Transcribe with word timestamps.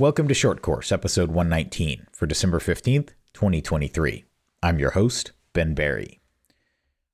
Welcome 0.00 0.28
to 0.28 0.34
Short 0.34 0.62
Course, 0.62 0.92
episode 0.92 1.32
119 1.32 2.06
for 2.12 2.24
December 2.24 2.60
15th, 2.60 3.08
2023. 3.32 4.24
I'm 4.62 4.78
your 4.78 4.92
host, 4.92 5.32
Ben 5.54 5.74
Barry. 5.74 6.20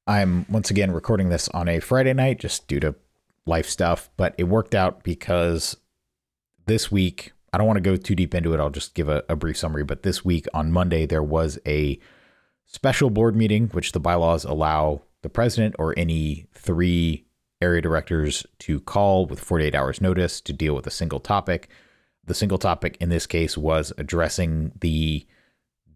I'm 0.07 0.45
once 0.51 0.71
again 0.71 0.91
recording 0.91 1.31
this 1.31 1.49
on 1.49 1.67
a 1.67 1.81
Friday 1.81 2.13
night 2.13 2.41
just 2.41 2.69
due 2.69 2.81
to 2.81 2.95
life 3.47 3.71
stuff, 3.71 4.11
but 4.19 4.35
it 4.37 4.45
worked 4.45 4.75
out 4.75 5.03
because 5.03 5.79
this 6.67 6.93
week, 6.93 7.33
I 7.55 7.57
don't 7.57 7.67
want 7.67 7.79
to 7.79 7.81
go 7.81 7.97
too 7.97 8.15
deep 8.15 8.35
into 8.35 8.53
it. 8.53 8.61
I'll 8.61 8.69
just 8.69 8.93
give 8.93 9.09
a, 9.09 9.25
a 9.31 9.35
brief 9.35 9.57
summary. 9.57 9.85
But 9.85 10.03
this 10.03 10.23
week 10.23 10.47
on 10.53 10.71
Monday, 10.71 11.07
there 11.07 11.23
was 11.23 11.59
a 11.67 11.99
special 12.67 13.09
board 13.09 13.35
meeting, 13.35 13.69
which 13.69 13.93
the 13.93 13.99
bylaws 13.99 14.45
allow 14.45 15.01
the 15.23 15.31
president 15.31 15.75
or 15.79 15.95
any 15.97 16.49
three 16.53 17.25
area 17.63 17.81
directors 17.81 18.45
to 18.59 18.79
call 18.81 19.25
with 19.25 19.41
48 19.41 19.75
hours 19.75 20.03
notice 20.03 20.39
to 20.43 20.53
deal 20.53 20.75
with 20.75 20.87
a 20.87 20.91
single 20.91 21.19
topic. 21.19 21.71
The 22.27 22.35
single 22.35 22.59
topic 22.59 22.97
in 23.01 23.09
this 23.09 23.27
case 23.27 23.57
was 23.59 23.93
addressing 23.99 24.73
the 24.81 25.27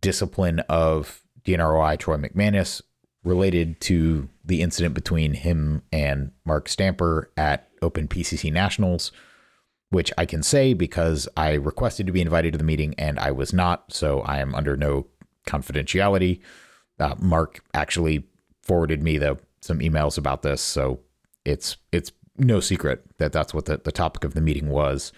discipline 0.00 0.60
of 0.68 1.22
DNROI 1.44 1.98
Troy 1.98 2.16
McManus 2.16 2.82
related 3.24 3.80
to 3.82 4.28
the 4.44 4.62
incident 4.62 4.94
between 4.94 5.34
him 5.34 5.82
and 5.92 6.32
Mark 6.44 6.68
Stamper 6.68 7.30
at 7.36 7.68
Open 7.82 8.08
PCC 8.08 8.52
Nationals, 8.52 9.12
which 9.90 10.12
I 10.18 10.26
can 10.26 10.42
say 10.42 10.74
because 10.74 11.28
I 11.36 11.54
requested 11.54 12.06
to 12.06 12.12
be 12.12 12.20
invited 12.20 12.52
to 12.52 12.58
the 12.58 12.64
meeting 12.64 12.94
and 12.98 13.18
I 13.18 13.30
was 13.30 13.52
not. 13.52 13.92
So 13.92 14.20
I 14.20 14.38
am 14.38 14.54
under 14.54 14.76
no 14.76 15.06
confidentiality. 15.46 16.40
Uh, 16.98 17.14
Mark 17.18 17.60
actually 17.74 18.24
forwarded 18.62 19.02
me 19.02 19.18
the 19.18 19.38
some 19.60 19.80
emails 19.80 20.18
about 20.18 20.42
this, 20.42 20.60
so 20.60 21.00
it's 21.44 21.76
it's 21.90 22.12
no 22.36 22.60
secret 22.60 23.04
that 23.18 23.32
that's 23.32 23.52
what 23.52 23.64
the, 23.64 23.78
the 23.78 23.92
topic 23.92 24.24
of 24.24 24.34
the 24.34 24.40
meeting 24.40 24.68
was. 24.68 25.12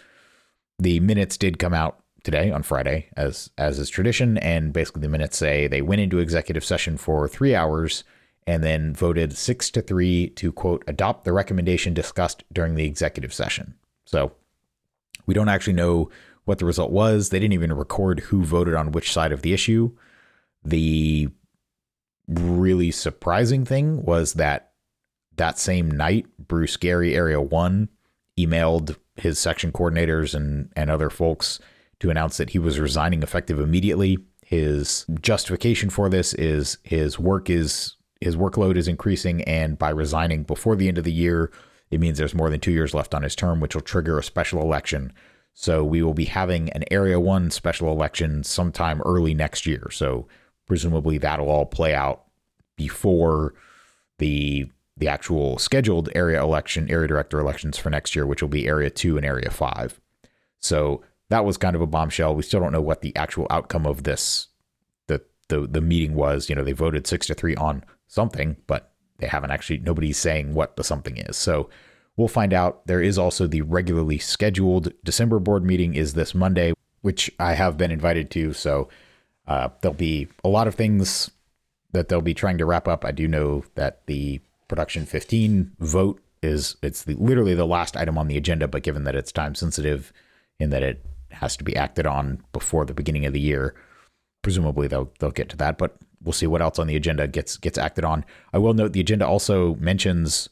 The 0.81 0.99
minutes 1.01 1.37
did 1.37 1.59
come 1.59 1.75
out 1.75 2.03
today 2.25 2.51
on 2.51 2.63
Friday, 2.63 3.09
as 3.17 3.51
as 3.59 3.79
is 3.79 3.91
tradition, 3.91 4.39
and 4.39 4.73
basically 4.73 5.03
the 5.03 5.09
minutes 5.09 5.37
say 5.37 5.67
they 5.67 5.83
went 5.83 6.01
into 6.01 6.19
executive 6.19 6.65
session 6.65 6.97
for 6.97 7.29
three 7.29 7.55
hours 7.55 8.03
and 8.47 8.65
then 8.65 8.95
voted 8.95 9.37
six 9.37 9.71
to 9.71 9.83
three 9.83 10.31
to 10.31 10.51
quote 10.51 10.83
adopt 10.87 11.25
the 11.25 11.33
recommendation 11.33 11.93
discussed 11.93 12.45
during 12.51 12.75
the 12.75 12.87
executive 12.87 13.33
session. 13.33 13.75
So 14.07 14.33
we 15.27 15.35
don't 15.35 15.51
actually 15.51 15.75
know 15.75 16.11
what 16.47 16.59
the 16.59 16.65
result 16.65 16.91
was. 16.91 17.29
They 17.29 17.39
didn't 17.39 17.53
even 17.53 17.75
record 17.75 18.21
who 18.21 18.43
voted 18.43 18.75
on 18.75 18.93
which 18.93 19.13
side 19.13 19.33
of 19.33 19.43
the 19.43 19.53
issue. 19.53 19.93
The 20.65 21.29
really 22.27 22.91
surprising 22.91 23.67
thing 23.67 24.03
was 24.03 24.35
that 24.35 24.73
that 25.37 25.59
same 25.59 25.91
night, 25.91 26.27
Bruce 26.39 26.77
Gary, 26.77 27.15
Area 27.15 27.41
1, 27.41 27.89
emailed 28.39 28.97
his 29.21 29.39
section 29.39 29.73
coordinators 29.73 30.35
and, 30.35 30.71
and 30.77 30.91
other 30.91 31.11
folks 31.11 31.59
to 32.01 32.11
announce 32.11 32.37
that 32.39 32.51
he 32.51 32.59
was 32.59 32.81
resigning 32.81 33.23
effective 33.23 33.61
immediately. 33.61 34.19
His 34.45 35.07
justification 35.21 35.91
for 35.91 36.09
this 36.09 36.35
is 36.35 36.79
his 36.83 37.19
work 37.19 37.49
is 37.49 37.97
his 38.21 38.37
workload 38.37 38.77
is 38.77 38.89
increasing, 38.89 39.43
and 39.45 39.79
by 39.79 39.91
resigning 39.91 40.43
before 40.43 40.77
the 40.77 40.89
end 40.89 40.99
of 40.99 41.05
the 41.05 41.13
year, 41.13 41.51
it 41.91 42.01
means 42.01 42.19
there's 42.19 42.35
more 42.35 42.51
than 42.51 42.61
two 42.61 42.73
years 42.73 42.93
left 42.93 43.15
on 43.15 43.23
his 43.23 43.35
term, 43.35 43.61
which 43.61 43.75
will 43.75 43.83
trigger 43.83 44.19
a 44.19 44.23
special 44.23 44.61
election. 44.61 45.13
So 45.55 45.85
we 45.85 46.03
will 46.03 46.15
be 46.15 46.27
having 46.27 46.71
an 46.71 46.85
Area 46.91 47.19
1 47.19 47.51
special 47.51 47.91
election 47.91 48.45
sometime 48.45 49.01
early 49.03 49.35
next 49.35 49.67
year. 49.67 49.89
So 49.91 50.29
presumably 50.67 51.19
that'll 51.19 51.49
all 51.49 51.67
play 51.67 51.95
out 51.95 52.25
before 52.77 53.55
the 54.19 54.71
the 55.01 55.09
actual 55.09 55.59
scheduled 55.59 56.11
area 56.15 56.43
election, 56.43 56.89
area 56.91 57.09
director 57.09 57.41
elections 57.41 57.79
for 57.79 57.91
next 57.91 58.15
year, 58.15 58.27
which 58.27 58.43
will 58.43 58.49
be 58.49 58.69
Area 58.69 58.91
2 58.91 59.17
and 59.17 59.27
Area 59.27 59.51
5. 59.51 60.01
So 60.61 61.03
that 61.31 61.45
was 61.45 61.57
kind 61.57 61.75
of 61.75 61.83
a 61.83 61.87
bombshell. 61.87 62.35
We 62.35 62.43
still 62.43 62.61
don't 62.61 62.73
know 62.73 62.83
what 62.83 63.01
the 63.01 63.17
actual 63.17 63.47
outcome 63.51 63.87
of 63.87 64.05
this 64.05 64.49
the 65.07 65.23
the 65.49 65.67
the 65.67 65.81
meeting 65.81 66.15
was. 66.15 66.49
You 66.49 66.55
know, 66.55 66.63
they 66.63 66.73
voted 66.73 67.07
6 67.07 67.27
to 67.29 67.35
3 67.35 67.57
on 67.57 67.83
something, 68.09 68.57
but 68.67 68.93
they 69.19 69.27
haven't 69.27 69.51
actually 69.51 69.79
nobody's 69.79 70.19
saying 70.19 70.55
what 70.55 70.77
the 70.77 70.85
something 70.85 71.17
is. 71.17 71.37
So 71.37 71.71
we'll 72.17 72.29
find 72.29 72.53
out. 72.53 72.87
There 72.87 73.03
is 73.03 73.19
also 73.19 73.47
the 73.47 73.63
regularly 73.63 74.19
scheduled 74.19 74.93
December 75.03 75.39
board 75.39 75.65
meeting 75.65 75.95
is 75.95 76.13
this 76.13 76.35
Monday, 76.35 76.75
which 77.01 77.31
I 77.41 77.55
have 77.55 77.79
been 77.79 77.91
invited 77.91 78.31
to, 78.33 78.53
so 78.53 78.91
uh, 79.47 79.71
there'll 79.81 79.95
be 79.95 80.29
a 80.45 80.49
lot 80.49 80.69
of 80.69 80.75
things 80.75 81.31
that 81.93 82.09
they'll 82.09 82.21
be 82.21 82.35
trying 82.35 82.59
to 82.59 82.67
wrap 82.67 82.87
up. 82.87 83.05
I 83.05 83.13
do 83.13 83.27
know 83.27 83.65
that 83.75 84.07
the 84.07 84.41
production 84.71 85.05
15 85.05 85.73
vote 85.81 86.23
is 86.43 86.77
it's 86.81 87.03
the, 87.03 87.15
literally 87.15 87.55
the 87.55 87.67
last 87.67 87.97
item 87.97 88.17
on 88.17 88.29
the 88.29 88.37
agenda, 88.37 88.69
but 88.69 88.85
given 88.85 89.03
that 89.03 89.17
it's 89.17 89.33
time 89.33 89.57
sensitive 89.57 90.13
in 90.61 90.71
that 90.71 90.85
it 90.85 91.05
has 91.33 91.57
to 91.57 91.65
be 91.65 91.75
acted 91.75 92.07
on 92.07 92.41
before 92.53 92.85
the 92.85 92.95
beginning 92.95 93.27
of 93.27 93.33
the 93.33 93.41
year, 93.41 93.75
presumably 94.43 94.87
they'll 94.87 95.13
they'll 95.19 95.33
get 95.33 95.49
to 95.49 95.57
that. 95.57 95.77
But 95.77 95.97
we'll 96.23 96.33
see 96.33 96.47
what 96.47 96.63
else 96.63 96.79
on 96.79 96.87
the 96.87 96.95
agenda 96.95 97.27
gets 97.27 97.57
gets 97.57 97.77
acted 97.77 98.05
on. 98.05 98.25
I 98.53 98.59
will 98.59 98.73
note 98.73 98.93
the 98.93 99.01
agenda 99.01 99.27
also 99.27 99.75
mentions 99.75 100.49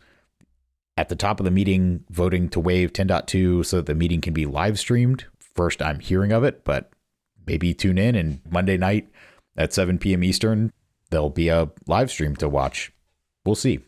at 0.96 1.08
the 1.08 1.16
top 1.16 1.38
of 1.38 1.44
the 1.44 1.52
meeting 1.52 2.02
voting 2.10 2.48
to 2.48 2.58
waive 2.60 2.92
10.2 2.92 3.64
so 3.64 3.76
that 3.76 3.86
the 3.86 3.94
meeting 3.94 4.20
can 4.20 4.34
be 4.34 4.46
live 4.46 4.80
streamed. 4.80 5.26
First, 5.54 5.80
I'm 5.80 6.00
hearing 6.00 6.32
of 6.32 6.42
it, 6.42 6.64
but 6.64 6.90
maybe 7.46 7.72
tune 7.72 7.98
in 7.98 8.16
and 8.16 8.40
Monday 8.50 8.76
night 8.76 9.08
at 9.56 9.72
7 9.72 9.98
p.m. 9.98 10.24
Eastern, 10.24 10.72
there'll 11.10 11.30
be 11.30 11.48
a 11.48 11.70
live 11.86 12.10
stream 12.10 12.34
to 12.36 12.48
watch. 12.48 12.92
We'll 13.44 13.54
see. 13.54 13.80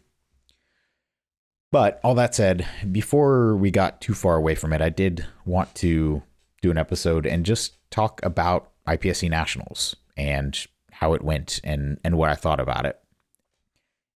But 1.70 2.00
all 2.02 2.14
that 2.16 2.34
said, 2.34 2.66
before 2.90 3.56
we 3.56 3.70
got 3.70 4.00
too 4.00 4.14
far 4.14 4.36
away 4.36 4.54
from 4.54 4.72
it, 4.72 4.80
I 4.80 4.88
did 4.88 5.26
want 5.44 5.74
to 5.76 6.22
do 6.62 6.70
an 6.70 6.78
episode 6.78 7.26
and 7.26 7.46
just 7.46 7.76
talk 7.90 8.20
about 8.24 8.70
IPSC 8.86 9.30
Nationals 9.30 9.94
and 10.16 10.58
how 10.90 11.14
it 11.14 11.22
went 11.22 11.60
and 11.64 11.98
and 12.04 12.16
what 12.16 12.28
I 12.28 12.34
thought 12.34 12.60
about 12.60 12.86
it. 12.86 12.98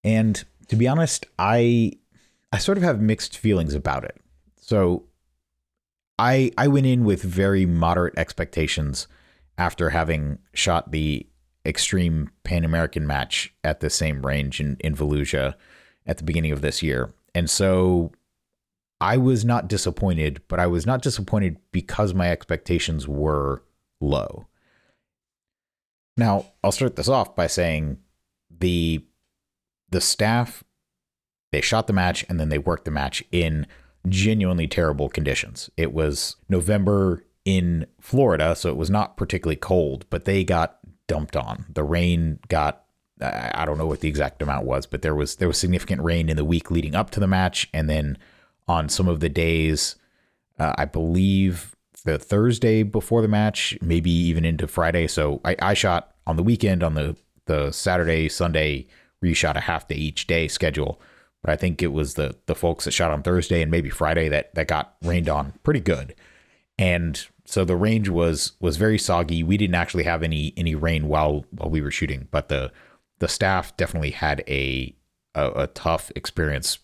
And 0.02 0.44
to 0.68 0.76
be 0.76 0.88
honest, 0.88 1.26
I 1.38 1.92
I 2.52 2.58
sort 2.58 2.76
of 2.76 2.84
have 2.84 3.00
mixed 3.00 3.38
feelings 3.38 3.74
about 3.74 4.04
it. 4.04 4.20
So 4.60 5.04
I 6.18 6.50
I 6.58 6.68
went 6.68 6.86
in 6.86 7.04
with 7.04 7.22
very 7.22 7.66
moderate 7.66 8.18
expectations 8.18 9.06
after 9.56 9.90
having 9.90 10.38
shot 10.52 10.90
the 10.90 11.26
extreme 11.64 12.30
Pan 12.42 12.64
American 12.64 13.06
match 13.06 13.54
at 13.62 13.80
the 13.80 13.88
same 13.88 14.26
range 14.26 14.60
in, 14.60 14.76
in 14.80 14.94
Volusia 14.94 15.54
at 16.06 16.18
the 16.18 16.24
beginning 16.24 16.52
of 16.52 16.60
this 16.60 16.82
year. 16.82 17.14
And 17.34 17.50
so 17.50 18.12
I 19.00 19.16
was 19.16 19.44
not 19.44 19.68
disappointed, 19.68 20.42
but 20.48 20.60
I 20.60 20.66
was 20.66 20.86
not 20.86 21.02
disappointed 21.02 21.58
because 21.72 22.14
my 22.14 22.30
expectations 22.30 23.08
were 23.08 23.62
low. 24.00 24.46
Now, 26.16 26.46
I'll 26.62 26.72
start 26.72 26.96
this 26.96 27.08
off 27.08 27.34
by 27.34 27.46
saying 27.46 27.98
the 28.50 29.04
the 29.90 30.00
staff 30.00 30.64
they 31.52 31.60
shot 31.60 31.86
the 31.86 31.92
match 31.92 32.24
and 32.28 32.40
then 32.40 32.48
they 32.48 32.58
worked 32.58 32.84
the 32.84 32.90
match 32.90 33.22
in 33.30 33.66
genuinely 34.08 34.66
terrible 34.66 35.08
conditions. 35.08 35.70
It 35.76 35.92
was 35.92 36.36
November 36.48 37.24
in 37.44 37.86
Florida, 38.00 38.56
so 38.56 38.70
it 38.70 38.76
was 38.76 38.90
not 38.90 39.16
particularly 39.16 39.56
cold, 39.56 40.06
but 40.10 40.24
they 40.24 40.44
got 40.44 40.78
dumped 41.06 41.36
on. 41.36 41.66
The 41.68 41.84
rain 41.84 42.40
got 42.48 42.83
I 43.20 43.64
don't 43.64 43.78
know 43.78 43.86
what 43.86 44.00
the 44.00 44.08
exact 44.08 44.42
amount 44.42 44.66
was, 44.66 44.86
but 44.86 45.02
there 45.02 45.14
was 45.14 45.36
there 45.36 45.48
was 45.48 45.58
significant 45.58 46.02
rain 46.02 46.28
in 46.28 46.36
the 46.36 46.44
week 46.44 46.70
leading 46.70 46.94
up 46.94 47.10
to 47.10 47.20
the 47.20 47.26
match, 47.26 47.68
and 47.72 47.88
then 47.88 48.18
on 48.66 48.88
some 48.88 49.08
of 49.08 49.20
the 49.20 49.28
days, 49.28 49.96
uh, 50.58 50.74
I 50.76 50.84
believe 50.84 51.76
the 52.04 52.18
Thursday 52.18 52.82
before 52.82 53.22
the 53.22 53.28
match, 53.28 53.78
maybe 53.80 54.10
even 54.10 54.44
into 54.44 54.66
Friday. 54.66 55.06
So 55.06 55.40
I, 55.44 55.56
I 55.60 55.74
shot 55.74 56.14
on 56.26 56.36
the 56.36 56.42
weekend 56.42 56.82
on 56.82 56.94
the 56.94 57.16
the 57.46 57.70
Saturday 57.70 58.28
Sunday 58.28 58.86
reshot 59.22 59.56
a 59.56 59.60
half 59.60 59.86
day 59.86 59.94
each 59.94 60.26
day 60.26 60.48
schedule, 60.48 61.00
but 61.40 61.50
I 61.50 61.56
think 61.56 61.82
it 61.82 61.92
was 61.92 62.14
the 62.14 62.36
the 62.46 62.54
folks 62.54 62.84
that 62.84 62.92
shot 62.92 63.12
on 63.12 63.22
Thursday 63.22 63.62
and 63.62 63.70
maybe 63.70 63.90
Friday 63.90 64.28
that 64.28 64.54
that 64.54 64.66
got 64.66 64.96
rained 65.02 65.28
on 65.28 65.52
pretty 65.62 65.80
good, 65.80 66.14
and 66.78 67.24
so 67.44 67.64
the 67.64 67.76
range 67.76 68.08
was 68.08 68.52
was 68.60 68.76
very 68.76 68.98
soggy. 68.98 69.44
We 69.44 69.56
didn't 69.56 69.76
actually 69.76 70.04
have 70.04 70.22
any 70.22 70.52
any 70.56 70.74
rain 70.74 71.06
while 71.06 71.44
while 71.50 71.70
we 71.70 71.80
were 71.80 71.92
shooting, 71.92 72.26
but 72.32 72.48
the 72.48 72.72
the 73.18 73.28
staff 73.28 73.76
definitely 73.76 74.10
had 74.10 74.42
a 74.48 74.94
a, 75.34 75.50
a 75.62 75.66
tough 75.68 76.12
experience 76.16 76.78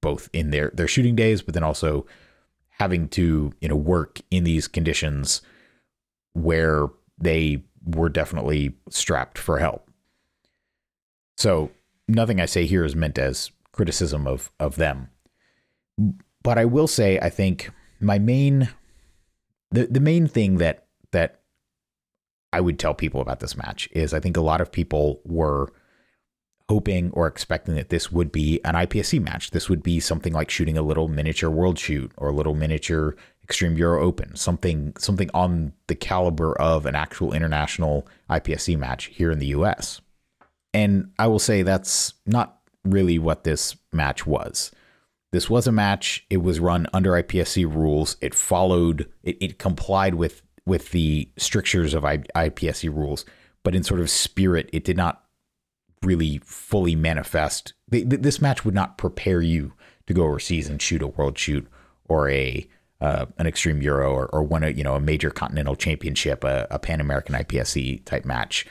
both 0.00 0.28
in 0.32 0.50
their 0.50 0.70
their 0.74 0.88
shooting 0.88 1.14
days, 1.14 1.42
but 1.42 1.54
then 1.54 1.62
also 1.62 2.06
having 2.70 3.08
to 3.08 3.52
you 3.60 3.68
know 3.68 3.76
work 3.76 4.20
in 4.30 4.44
these 4.44 4.68
conditions 4.68 5.42
where 6.34 6.88
they 7.18 7.62
were 7.84 8.08
definitely 8.08 8.74
strapped 8.90 9.38
for 9.38 9.58
help. 9.58 9.88
So 11.36 11.70
nothing 12.08 12.40
I 12.40 12.46
say 12.46 12.66
here 12.66 12.84
is 12.84 12.96
meant 12.96 13.18
as 13.18 13.50
criticism 13.72 14.26
of 14.26 14.50
of 14.58 14.76
them. 14.76 15.08
But 16.42 16.58
I 16.58 16.64
will 16.64 16.88
say 16.88 17.18
I 17.20 17.30
think 17.30 17.70
my 18.00 18.18
main 18.18 18.68
the 19.70 19.86
the 19.86 20.00
main 20.00 20.26
thing 20.26 20.58
that 20.58 20.86
that 21.12 21.41
I 22.52 22.60
would 22.60 22.78
tell 22.78 22.94
people 22.94 23.20
about 23.20 23.40
this 23.40 23.56
match 23.56 23.88
is 23.92 24.12
I 24.12 24.20
think 24.20 24.36
a 24.36 24.42
lot 24.42 24.60
of 24.60 24.70
people 24.70 25.20
were 25.24 25.72
hoping 26.68 27.10
or 27.12 27.26
expecting 27.26 27.74
that 27.74 27.88
this 27.88 28.10
would 28.12 28.32
be 28.32 28.60
an 28.64 28.74
IPSC 28.74 29.20
match. 29.22 29.50
This 29.50 29.68
would 29.68 29.82
be 29.82 30.00
something 30.00 30.32
like 30.32 30.50
shooting 30.50 30.78
a 30.78 30.82
little 30.82 31.08
miniature 31.08 31.50
world 31.50 31.78
shoot 31.78 32.12
or 32.16 32.28
a 32.28 32.34
little 32.34 32.54
miniature 32.54 33.16
Extreme 33.42 33.76
Euro 33.76 34.02
Open, 34.02 34.36
something 34.36 34.94
something 34.98 35.28
on 35.34 35.72
the 35.88 35.94
caliber 35.94 36.54
of 36.60 36.86
an 36.86 36.94
actual 36.94 37.32
international 37.32 38.06
IPSC 38.30 38.78
match 38.78 39.06
here 39.06 39.30
in 39.30 39.40
the 39.40 39.48
US. 39.48 40.00
And 40.72 41.10
I 41.18 41.26
will 41.26 41.38
say 41.38 41.62
that's 41.62 42.14
not 42.24 42.60
really 42.84 43.18
what 43.18 43.44
this 43.44 43.76
match 43.92 44.26
was. 44.26 44.70
This 45.32 45.50
was 45.50 45.66
a 45.66 45.72
match. 45.72 46.24
It 46.30 46.38
was 46.38 46.60
run 46.60 46.86
under 46.92 47.12
IPSC 47.12 47.64
rules. 47.72 48.16
It 48.20 48.34
followed, 48.34 49.10
it, 49.22 49.36
it 49.40 49.58
complied 49.58 50.14
with 50.14 50.42
with 50.66 50.90
the 50.90 51.28
strictures 51.36 51.94
of 51.94 52.04
I, 52.04 52.18
IPSC 52.18 52.94
rules, 52.94 53.24
but 53.62 53.74
in 53.74 53.82
sort 53.82 54.00
of 54.00 54.10
spirit, 54.10 54.68
it 54.72 54.84
did 54.84 54.96
not 54.96 55.24
really 56.02 56.40
fully 56.44 56.94
manifest. 56.94 57.74
This 57.88 58.40
match 58.40 58.64
would 58.64 58.74
not 58.74 58.98
prepare 58.98 59.40
you 59.40 59.72
to 60.06 60.14
go 60.14 60.24
overseas 60.24 60.68
and 60.68 60.80
shoot 60.80 61.02
a 61.02 61.06
world 61.06 61.38
shoot 61.38 61.66
or 62.08 62.28
a 62.28 62.66
uh, 63.00 63.26
an 63.38 63.48
extreme 63.48 63.82
Euro 63.82 64.12
or, 64.12 64.26
or 64.26 64.44
win 64.44 64.62
a 64.62 64.70
you 64.70 64.84
know 64.84 64.94
a 64.94 65.00
major 65.00 65.30
continental 65.30 65.74
championship, 65.74 66.44
a, 66.44 66.66
a 66.70 66.78
Pan 66.78 67.00
American 67.00 67.34
IPSC 67.34 68.04
type 68.04 68.24
match. 68.24 68.66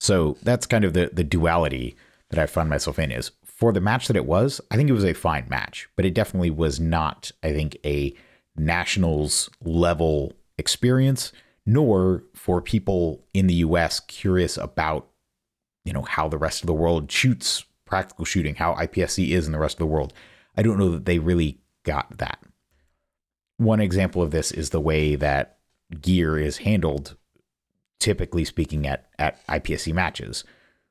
So 0.00 0.36
that's 0.42 0.66
kind 0.66 0.84
of 0.84 0.94
the 0.94 1.10
the 1.12 1.24
duality 1.24 1.96
that 2.30 2.38
I 2.38 2.46
found 2.46 2.70
myself 2.70 2.98
in 2.98 3.10
is 3.10 3.30
for 3.44 3.72
the 3.72 3.80
match 3.80 4.08
that 4.08 4.16
it 4.16 4.26
was, 4.26 4.60
I 4.70 4.76
think 4.76 4.90
it 4.90 4.94
was 4.94 5.04
a 5.04 5.12
fine 5.12 5.46
match, 5.48 5.88
but 5.94 6.04
it 6.04 6.12
definitely 6.12 6.50
was 6.50 6.80
not, 6.80 7.30
I 7.42 7.52
think, 7.52 7.76
a 7.84 8.14
nationals 8.56 9.50
level 9.62 10.32
experience, 10.58 11.32
nor 11.66 12.22
for 12.34 12.60
people 12.60 13.24
in 13.32 13.46
the 13.46 13.54
US 13.54 14.00
curious 14.00 14.56
about, 14.56 15.08
you 15.84 15.92
know, 15.92 16.02
how 16.02 16.28
the 16.28 16.38
rest 16.38 16.62
of 16.62 16.66
the 16.66 16.74
world 16.74 17.10
shoots 17.10 17.64
practical 17.84 18.24
shooting, 18.24 18.54
how 18.54 18.74
IPSC 18.74 19.30
is 19.30 19.46
in 19.46 19.52
the 19.52 19.58
rest 19.58 19.74
of 19.74 19.80
the 19.80 19.86
world. 19.86 20.12
I 20.56 20.62
don't 20.62 20.78
know 20.78 20.90
that 20.90 21.04
they 21.04 21.18
really 21.18 21.58
got 21.82 22.18
that. 22.18 22.40
One 23.56 23.80
example 23.80 24.22
of 24.22 24.30
this 24.30 24.50
is 24.50 24.70
the 24.70 24.80
way 24.80 25.14
that 25.16 25.58
gear 26.00 26.38
is 26.38 26.58
handled, 26.58 27.16
typically 28.00 28.44
speaking, 28.44 28.86
at, 28.86 29.06
at 29.18 29.46
IPSC 29.46 29.92
matches 29.92 30.44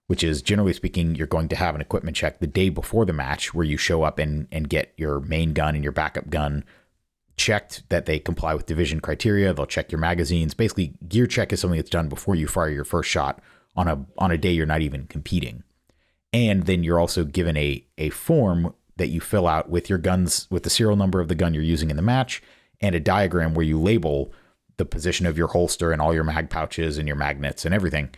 which 0.08 0.24
is 0.24 0.42
generally 0.42 0.74
speaking, 0.74 1.16
you're 1.16 1.28
going 1.28 1.48
to 1.50 1.56
have 1.56 1.76
an 1.76 1.82
equipment 1.82 2.16
check 2.16 2.40
the 2.40 2.48
day 2.48 2.70
before 2.70 3.06
the 3.06 3.14
match 3.14 3.54
where 3.54 3.66
you 3.66 3.78
show 3.78 4.04
up 4.04 4.20
and, 4.20 4.48
and 4.52 4.70
get 4.70 4.94
your 4.98 5.20
main 5.22 5.54
gun 5.54 5.76
and 5.76 5.84
your 5.84 5.94
backup 5.94 6.30
gun 6.30 6.64
checked 7.36 7.88
that 7.90 8.06
they 8.06 8.20
comply 8.20 8.54
with 8.54 8.66
division 8.66 9.00
criteria. 9.00 9.54
They'll 9.54 9.66
check 9.66 9.92
your 9.92 10.00
magazines. 10.00 10.54
Basically, 10.54 10.94
gear 11.08 11.28
check 11.28 11.52
is 11.52 11.60
something 11.60 11.78
that's 11.78 11.90
done 11.90 12.10
before 12.10 12.36
you 12.36 12.48
fire 12.48 12.70
your 12.70 12.84
first 12.84 13.10
shot 13.10 13.42
on 13.76 13.88
a 13.88 14.06
on 14.18 14.32
a 14.32 14.38
day 14.38 14.52
you're 14.52 14.66
not 14.66 14.82
even 14.82 15.08
competing. 15.08 15.64
And 16.32 16.64
then 16.64 16.84
you're 16.84 17.00
also 17.00 17.24
given 17.24 17.58
a 17.58 17.86
a 17.98 18.10
form 18.10 18.74
that 18.98 19.08
you 19.08 19.20
fill 19.20 19.48
out 19.48 19.70
with 19.70 19.90
your 19.90 19.98
guns 19.98 20.48
with 20.52 20.64
the 20.64 20.70
serial 20.70 20.96
number 20.96 21.20
of 21.20 21.28
the 21.28 21.36
gun 21.36 21.54
you're 21.54 21.64
using 21.64 21.90
in 21.90 21.96
the 21.96 22.04
match 22.04 22.44
and 22.80 22.94
a 22.94 23.00
diagram 23.00 23.54
where 23.54 23.66
you 23.66 23.80
label 23.80 24.32
the 24.78 24.86
position 24.86 25.26
of 25.26 25.38
your 25.38 25.48
holster 25.48 25.92
and 25.92 26.02
all 26.02 26.14
your 26.14 26.24
mag 26.24 26.50
pouches 26.50 26.98
and 26.98 27.08
your 27.08 27.18
magnets 27.18 27.66
and 27.66 27.74
everything. 27.74 28.10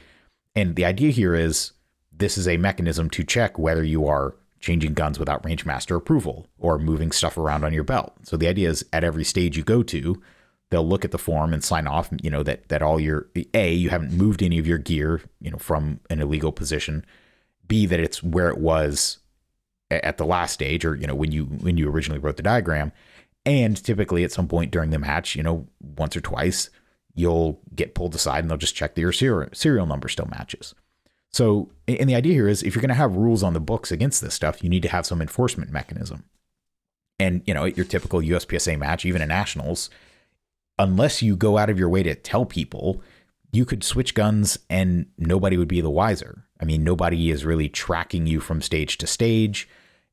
And 0.56 0.75
the 0.75 0.85
idea 0.85 1.12
here 1.12 1.35
is 1.35 1.71
this 2.12 2.38
is 2.38 2.47
a 2.47 2.57
mechanism 2.57 3.09
to 3.12 3.23
check 3.23 3.57
whether 3.59 3.83
you 3.83 4.07
are 4.07 4.35
changing 4.59 4.93
guns 4.93 5.19
without 5.19 5.43
Rangemaster 5.43 5.95
approval 5.95 6.47
or 6.57 6.79
moving 6.79 7.11
stuff 7.11 7.37
around 7.37 7.63
on 7.63 7.73
your 7.73 7.83
belt. 7.83 8.13
So 8.23 8.37
the 8.37 8.47
idea 8.47 8.69
is 8.69 8.85
at 8.93 9.03
every 9.03 9.23
stage 9.23 9.57
you 9.57 9.63
go 9.63 9.83
to, 9.83 10.21
they'll 10.69 10.87
look 10.87 11.05
at 11.05 11.11
the 11.11 11.17
form 11.17 11.53
and 11.53 11.63
sign 11.63 11.87
off, 11.87 12.09
you 12.21 12.29
know, 12.29 12.43
that 12.43 12.69
that 12.69 12.81
all 12.81 12.99
your 12.99 13.27
A, 13.53 13.73
you 13.73 13.89
haven't 13.89 14.13
moved 14.13 14.41
any 14.41 14.57
of 14.57 14.67
your 14.67 14.77
gear, 14.77 15.21
you 15.39 15.51
know, 15.51 15.57
from 15.57 15.99
an 16.09 16.19
illegal 16.19 16.51
position. 16.51 17.05
B, 17.67 17.85
that 17.85 17.99
it's 17.99 18.23
where 18.23 18.49
it 18.49 18.57
was 18.57 19.19
at 19.91 20.17
the 20.17 20.25
last 20.25 20.53
stage 20.53 20.85
or, 20.85 20.95
you 20.95 21.07
know, 21.07 21.15
when 21.15 21.31
you 21.31 21.45
when 21.45 21.77
you 21.77 21.89
originally 21.89 22.19
wrote 22.19 22.37
the 22.37 22.43
diagram. 22.43 22.91
And 23.45 23.81
typically 23.83 24.23
at 24.23 24.31
some 24.31 24.47
point 24.47 24.71
during 24.71 24.89
the 24.89 24.97
match, 24.97 25.35
you 25.35 25.43
know, 25.43 25.67
once 25.79 26.15
or 26.15 26.21
twice, 26.21 26.71
you'll 27.13 27.59
get 27.75 27.93
pulled 27.93 28.15
aside 28.15 28.39
and 28.39 28.49
they'll 28.49 28.57
just 28.57 28.75
check 28.75 28.95
that 28.95 29.01
your 29.01 29.11
serial 29.11 29.49
serial 29.53 29.85
number 29.85 30.07
still 30.07 30.27
matches. 30.27 30.73
So, 31.35 31.69
and 31.85 32.09
the 32.09 32.15
idea 32.15 32.31
here 32.31 32.47
is 32.47 32.63
if 32.63 32.73
you're 32.73 32.81
going 32.81 32.87
to 32.87 32.95
have 32.95 33.17
rules 33.17 33.43
on 33.43 33.51
the 33.51 33.59
books 33.59 33.91
against 33.91 34.21
this 34.21 34.33
stuff, 34.33 34.63
you 34.63 34.69
need 34.69 34.83
to 34.83 34.87
have 34.87 35.05
some 35.05 35.21
enforcement 35.21 35.69
mechanism. 35.69 36.23
And, 37.19 37.41
you 37.45 37.53
know, 37.53 37.65
at 37.65 37.75
your 37.75 37.85
typical 37.85 38.21
USPSA 38.21 38.79
match, 38.79 39.03
even 39.03 39.21
in 39.21 39.27
nationals, 39.27 39.89
unless 40.79 41.21
you 41.21 41.35
go 41.35 41.57
out 41.57 41.69
of 41.69 41.77
your 41.77 41.89
way 41.89 42.03
to 42.03 42.15
tell 42.15 42.45
people, 42.45 43.01
you 43.51 43.65
could 43.65 43.83
switch 43.83 44.13
guns 44.13 44.57
and 44.69 45.07
nobody 45.17 45.57
would 45.57 45.67
be 45.67 45.81
the 45.81 45.89
wiser. 45.89 46.45
I 46.61 46.63
mean, 46.63 46.85
nobody 46.85 47.29
is 47.29 47.43
really 47.43 47.67
tracking 47.67 48.27
you 48.27 48.39
from 48.39 48.61
stage 48.61 48.97
to 48.99 49.05
stage. 49.05 49.67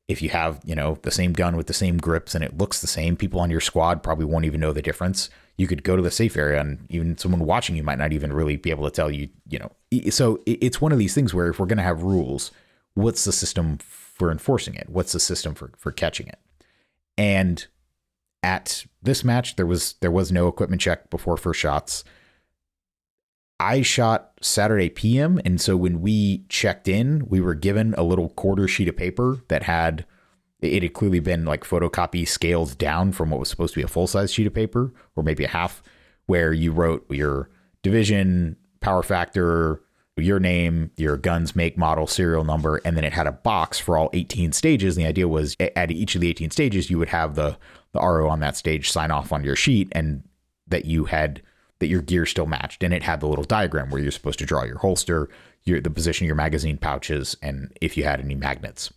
If 0.09 0.21
you 0.21 0.27
have, 0.27 0.59
you 0.65 0.75
know, 0.75 0.97
the 1.03 1.11
same 1.11 1.31
gun 1.31 1.55
with 1.55 1.67
the 1.67 1.73
same 1.73 1.99
grips 1.99 2.35
and 2.35 2.43
it 2.43 2.57
looks 2.57 2.81
the 2.81 2.87
same, 2.87 3.15
people 3.15 3.39
on 3.39 3.49
your 3.49 3.61
squad 3.61 4.03
probably 4.03 4.25
won't 4.25 4.43
even 4.43 4.59
know 4.59 4.73
the 4.73 4.81
difference 4.81 5.29
you 5.57 5.67
could 5.67 5.83
go 5.83 5.95
to 5.95 6.01
the 6.01 6.11
safe 6.11 6.35
area 6.35 6.59
and 6.59 6.85
even 6.89 7.17
someone 7.17 7.45
watching 7.45 7.75
you 7.75 7.83
might 7.83 7.99
not 7.99 8.11
even 8.11 8.33
really 8.33 8.55
be 8.55 8.71
able 8.71 8.85
to 8.85 8.91
tell 8.91 9.11
you, 9.11 9.29
you 9.47 9.59
know. 9.59 9.71
So 10.09 10.41
it's 10.45 10.81
one 10.81 10.91
of 10.91 10.97
these 10.97 11.13
things 11.13 11.33
where 11.33 11.49
if 11.49 11.59
we're 11.59 11.67
going 11.67 11.77
to 11.77 11.83
have 11.83 12.01
rules, 12.01 12.51
what's 12.95 13.25
the 13.25 13.31
system 13.31 13.77
for 13.77 14.31
enforcing 14.31 14.75
it? 14.75 14.89
What's 14.89 15.11
the 15.11 15.19
system 15.19 15.53
for 15.53 15.71
for 15.77 15.91
catching 15.91 16.27
it? 16.27 16.39
And 17.17 17.65
at 18.41 18.85
this 19.01 19.23
match 19.23 19.55
there 19.55 19.65
was 19.65 19.93
there 20.01 20.11
was 20.11 20.31
no 20.31 20.47
equipment 20.47 20.81
check 20.81 21.09
before 21.09 21.37
first 21.37 21.59
shots. 21.59 22.03
I 23.59 23.83
shot 23.83 24.31
Saturday 24.41 24.89
PM 24.89 25.39
and 25.45 25.61
so 25.61 25.77
when 25.77 26.01
we 26.01 26.45
checked 26.49 26.87
in, 26.87 27.27
we 27.27 27.39
were 27.39 27.53
given 27.53 27.93
a 27.95 28.03
little 28.03 28.29
quarter 28.29 28.67
sheet 28.67 28.87
of 28.87 28.97
paper 28.97 29.43
that 29.47 29.63
had 29.63 30.05
it 30.65 30.83
had 30.83 30.93
clearly 30.93 31.19
been 31.19 31.45
like 31.45 31.63
photocopy 31.63 32.27
scaled 32.27 32.77
down 32.77 33.11
from 33.11 33.29
what 33.29 33.39
was 33.39 33.49
supposed 33.49 33.73
to 33.73 33.79
be 33.79 33.83
a 33.83 33.87
full 33.87 34.07
size 34.07 34.31
sheet 34.31 34.47
of 34.47 34.53
paper 34.53 34.93
or 35.15 35.23
maybe 35.23 35.43
a 35.43 35.49
half, 35.49 35.83
where 36.25 36.53
you 36.53 36.71
wrote 36.71 37.05
your 37.09 37.49
division, 37.81 38.55
power 38.79 39.03
factor, 39.03 39.81
your 40.15 40.39
name, 40.39 40.91
your 40.95 41.17
guns, 41.17 41.55
make, 41.55 41.77
model, 41.77 42.05
serial 42.05 42.43
number, 42.43 42.79
and 42.85 42.95
then 42.95 43.03
it 43.03 43.13
had 43.13 43.27
a 43.27 43.31
box 43.31 43.79
for 43.79 43.97
all 43.97 44.09
18 44.13 44.51
stages. 44.51 44.95
And 44.95 45.05
the 45.05 45.09
idea 45.09 45.27
was 45.27 45.55
at 45.59 45.91
each 45.91 46.15
of 46.15 46.21
the 46.21 46.29
18 46.29 46.51
stages, 46.51 46.89
you 46.89 46.99
would 46.99 47.09
have 47.09 47.35
the, 47.35 47.57
the 47.93 47.99
RO 47.99 48.29
on 48.29 48.39
that 48.41 48.55
stage 48.55 48.91
sign 48.91 49.09
off 49.09 49.31
on 49.31 49.43
your 49.43 49.55
sheet 49.55 49.89
and 49.93 50.23
that 50.67 50.85
you 50.85 51.05
had 51.05 51.41
that 51.79 51.87
your 51.87 52.01
gear 52.01 52.25
still 52.25 52.45
matched. 52.45 52.83
And 52.83 52.93
it 52.93 53.03
had 53.03 53.19
the 53.19 53.27
little 53.27 53.43
diagram 53.43 53.89
where 53.89 54.01
you're 54.01 54.11
supposed 54.11 54.39
to 54.39 54.45
draw 54.45 54.63
your 54.63 54.77
holster, 54.77 55.29
your 55.63 55.81
the 55.81 55.89
position 55.89 56.25
of 56.25 56.27
your 56.27 56.35
magazine 56.35 56.77
pouches, 56.77 57.35
and 57.41 57.75
if 57.81 57.97
you 57.97 58.03
had 58.03 58.19
any 58.19 58.35
magnets. 58.35 58.93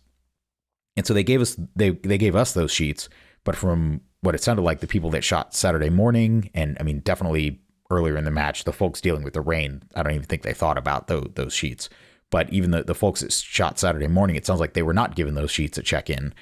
And 0.97 1.05
so 1.05 1.13
they 1.13 1.23
gave 1.23 1.41
us 1.41 1.55
they 1.75 1.91
they 1.91 2.17
gave 2.17 2.35
us 2.35 2.53
those 2.53 2.71
sheets, 2.71 3.07
but 3.43 3.55
from 3.55 4.01
what 4.21 4.35
it 4.35 4.43
sounded 4.43 4.63
like, 4.63 4.79
the 4.81 4.87
people 4.87 5.11
that 5.11 5.23
shot 5.23 5.53
Saturday 5.53 5.89
morning, 5.89 6.49
and 6.53 6.75
I 6.79 6.83
mean 6.83 6.99
definitely 6.99 7.61
earlier 7.89 8.17
in 8.17 8.25
the 8.25 8.31
match, 8.31 8.63
the 8.63 8.73
folks 8.73 8.99
dealing 8.99 9.23
with 9.23 9.33
the 9.33 9.41
rain, 9.41 9.83
I 9.95 10.03
don't 10.03 10.13
even 10.13 10.25
think 10.25 10.41
they 10.41 10.53
thought 10.53 10.77
about 10.77 11.07
those, 11.07 11.29
those 11.35 11.53
sheets. 11.53 11.89
But 12.29 12.51
even 12.51 12.71
the, 12.71 12.83
the 12.83 12.95
folks 12.95 13.21
that 13.21 13.31
shot 13.31 13.79
Saturday 13.79 14.07
morning, 14.07 14.35
it 14.35 14.45
sounds 14.45 14.59
like 14.59 14.73
they 14.73 14.83
were 14.83 14.93
not 14.93 15.15
given 15.15 15.35
those 15.35 15.51
sheets 15.51 15.77
at 15.77 15.85
check 15.85 16.09
in. 16.09 16.33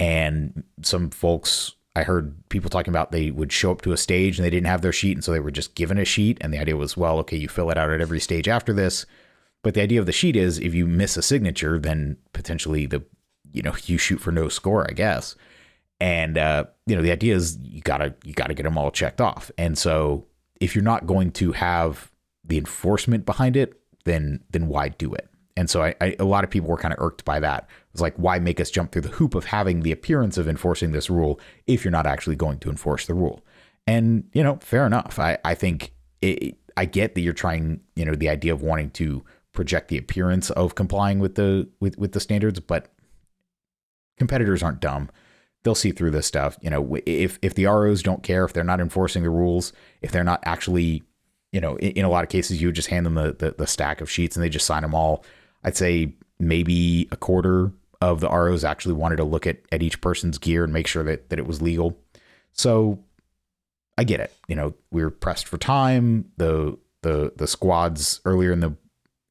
And 0.00 0.64
some 0.82 1.10
folks, 1.10 1.72
I 1.94 2.02
heard 2.02 2.34
people 2.48 2.70
talking 2.70 2.92
about 2.92 3.12
they 3.12 3.30
would 3.30 3.52
show 3.52 3.70
up 3.70 3.82
to 3.82 3.92
a 3.92 3.96
stage 3.96 4.38
and 4.38 4.44
they 4.44 4.50
didn't 4.50 4.66
have 4.66 4.82
their 4.82 4.92
sheet. 4.92 5.16
And 5.16 5.24
so 5.24 5.30
they 5.30 5.40
were 5.40 5.52
just 5.52 5.76
given 5.76 5.98
a 5.98 6.04
sheet. 6.04 6.38
And 6.40 6.52
the 6.52 6.58
idea 6.58 6.76
was, 6.76 6.96
well, 6.96 7.18
okay, 7.18 7.36
you 7.36 7.48
fill 7.48 7.70
it 7.70 7.78
out 7.78 7.90
at 7.90 8.00
every 8.00 8.18
stage 8.20 8.48
after 8.48 8.72
this. 8.72 9.06
But 9.62 9.74
the 9.74 9.82
idea 9.82 10.00
of 10.00 10.06
the 10.06 10.12
sheet 10.12 10.36
is 10.36 10.58
if 10.58 10.74
you 10.74 10.86
miss 10.86 11.16
a 11.16 11.22
signature, 11.22 11.78
then 11.78 12.16
potentially 12.32 12.86
the 12.86 13.04
you 13.52 13.62
know 13.62 13.74
you 13.84 13.98
shoot 13.98 14.20
for 14.20 14.32
no 14.32 14.48
score, 14.48 14.86
I 14.88 14.92
guess. 14.92 15.34
And 16.00 16.38
uh, 16.38 16.64
you 16.86 16.96
know 16.96 17.02
the 17.02 17.12
idea 17.12 17.34
is 17.34 17.58
you 17.62 17.80
gotta 17.80 18.14
you 18.24 18.32
gotta 18.32 18.54
get 18.54 18.62
them 18.62 18.78
all 18.78 18.90
checked 18.90 19.20
off. 19.20 19.50
And 19.58 19.76
so 19.76 20.26
if 20.60 20.74
you're 20.74 20.84
not 20.84 21.06
going 21.06 21.32
to 21.32 21.52
have 21.52 22.10
the 22.44 22.58
enforcement 22.58 23.26
behind 23.26 23.56
it, 23.56 23.80
then 24.04 24.40
then 24.50 24.68
why 24.68 24.88
do 24.88 25.12
it? 25.14 25.28
And 25.56 25.68
so 25.68 25.82
I, 25.82 25.94
I, 26.00 26.14
a 26.20 26.24
lot 26.24 26.44
of 26.44 26.50
people 26.50 26.68
were 26.68 26.76
kind 26.76 26.94
of 26.94 27.00
irked 27.00 27.24
by 27.24 27.40
that. 27.40 27.68
It's 27.92 28.00
like, 28.00 28.14
why 28.14 28.38
make 28.38 28.60
us 28.60 28.70
jump 28.70 28.92
through 28.92 29.02
the 29.02 29.08
hoop 29.08 29.34
of 29.34 29.46
having 29.46 29.80
the 29.80 29.90
appearance 29.90 30.38
of 30.38 30.46
enforcing 30.46 30.92
this 30.92 31.10
rule 31.10 31.40
if 31.66 31.84
you're 31.84 31.90
not 31.90 32.06
actually 32.06 32.36
going 32.36 32.58
to 32.60 32.70
enforce 32.70 33.06
the 33.06 33.14
rule? 33.14 33.44
And 33.86 34.24
you 34.32 34.42
know, 34.42 34.58
fair 34.62 34.86
enough. 34.86 35.18
I 35.18 35.38
I 35.44 35.54
think 35.54 35.92
it, 36.22 36.56
I 36.76 36.84
get 36.84 37.14
that 37.14 37.22
you're 37.22 37.32
trying. 37.32 37.80
You 37.96 38.04
know, 38.04 38.14
the 38.14 38.28
idea 38.28 38.52
of 38.52 38.62
wanting 38.62 38.90
to 38.92 39.24
project 39.52 39.88
the 39.88 39.98
appearance 39.98 40.50
of 40.50 40.76
complying 40.76 41.18
with 41.18 41.34
the 41.34 41.68
with 41.80 41.98
with 41.98 42.12
the 42.12 42.20
standards, 42.20 42.60
but 42.60 42.92
competitors 44.18 44.62
aren't 44.62 44.80
dumb. 44.80 45.10
They'll 45.62 45.74
see 45.74 45.92
through 45.92 46.12
this 46.12 46.26
stuff. 46.26 46.56
You 46.60 46.70
know, 46.70 46.98
if 47.06 47.38
if 47.42 47.54
the 47.54 47.66
ROs 47.66 48.02
don't 48.02 48.22
care, 48.22 48.44
if 48.44 48.52
they're 48.52 48.64
not 48.64 48.80
enforcing 48.80 49.22
the 49.22 49.30
rules, 49.30 49.72
if 50.02 50.12
they're 50.12 50.24
not 50.24 50.40
actually, 50.44 51.02
you 51.52 51.60
know, 51.60 51.76
in, 51.76 51.92
in 51.92 52.04
a 52.04 52.08
lot 52.08 52.24
of 52.24 52.30
cases, 52.30 52.60
you 52.60 52.68
would 52.68 52.76
just 52.76 52.88
hand 52.88 53.06
them 53.06 53.14
the, 53.14 53.32
the, 53.32 53.54
the 53.58 53.66
stack 53.66 54.00
of 54.00 54.10
sheets 54.10 54.36
and 54.36 54.44
they 54.44 54.48
just 54.48 54.66
sign 54.66 54.82
them 54.82 54.94
all. 54.94 55.24
I'd 55.64 55.76
say 55.76 56.14
maybe 56.38 57.08
a 57.10 57.16
quarter 57.16 57.72
of 58.00 58.20
the 58.20 58.28
ROs 58.28 58.62
actually 58.64 58.94
wanted 58.94 59.16
to 59.16 59.24
look 59.24 59.46
at 59.46 59.58
at 59.72 59.82
each 59.82 60.00
person's 60.00 60.38
gear 60.38 60.64
and 60.64 60.72
make 60.72 60.86
sure 60.86 61.02
that 61.02 61.30
that 61.30 61.38
it 61.38 61.46
was 61.46 61.60
legal. 61.60 61.98
So 62.52 63.00
I 63.96 64.04
get 64.04 64.20
it. 64.20 64.32
You 64.46 64.54
know, 64.54 64.74
we 64.90 65.02
were 65.02 65.10
pressed 65.10 65.48
for 65.48 65.58
time. 65.58 66.30
The 66.36 66.78
the 67.02 67.32
the 67.36 67.46
squads 67.46 68.20
earlier 68.24 68.52
in 68.52 68.60
the 68.60 68.74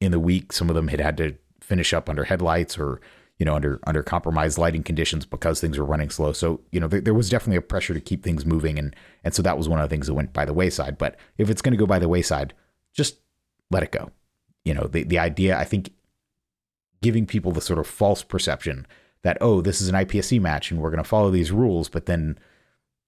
in 0.00 0.12
the 0.12 0.20
week, 0.20 0.52
some 0.52 0.68
of 0.68 0.76
them 0.76 0.88
had 0.88 1.00
had 1.00 1.16
to 1.16 1.34
finish 1.60 1.92
up 1.92 2.08
under 2.08 2.24
headlights 2.24 2.78
or 2.78 3.00
you 3.38 3.46
know, 3.46 3.54
under 3.54 3.80
under 3.86 4.02
compromised 4.02 4.58
lighting 4.58 4.82
conditions 4.82 5.24
because 5.24 5.60
things 5.60 5.78
were 5.78 5.84
running 5.84 6.10
slow. 6.10 6.32
So, 6.32 6.60
you 6.72 6.80
know, 6.80 6.88
there, 6.88 7.00
there 7.00 7.14
was 7.14 7.30
definitely 7.30 7.56
a 7.56 7.62
pressure 7.62 7.94
to 7.94 8.00
keep 8.00 8.24
things 8.24 8.44
moving, 8.44 8.78
and 8.78 8.94
and 9.24 9.34
so 9.34 9.42
that 9.42 9.56
was 9.56 9.68
one 9.68 9.78
of 9.78 9.88
the 9.88 9.94
things 9.94 10.06
that 10.08 10.14
went 10.14 10.32
by 10.32 10.44
the 10.44 10.52
wayside. 10.52 10.98
But 10.98 11.16
if 11.38 11.48
it's 11.48 11.62
going 11.62 11.72
to 11.72 11.78
go 11.78 11.86
by 11.86 11.98
the 11.98 12.08
wayside, 12.08 12.52
just 12.92 13.18
let 13.70 13.82
it 13.82 13.92
go. 13.92 14.10
You 14.64 14.74
know, 14.74 14.88
the 14.88 15.04
the 15.04 15.18
idea 15.18 15.56
I 15.56 15.64
think 15.64 15.92
giving 17.00 17.26
people 17.26 17.52
the 17.52 17.60
sort 17.60 17.78
of 17.78 17.86
false 17.86 18.24
perception 18.24 18.86
that 19.22 19.38
oh, 19.40 19.60
this 19.60 19.80
is 19.80 19.88
an 19.88 19.94
IPSC 19.94 20.40
match 20.40 20.70
and 20.70 20.80
we're 20.80 20.90
going 20.90 21.02
to 21.02 21.08
follow 21.08 21.30
these 21.30 21.52
rules, 21.52 21.88
but 21.88 22.06
then 22.06 22.38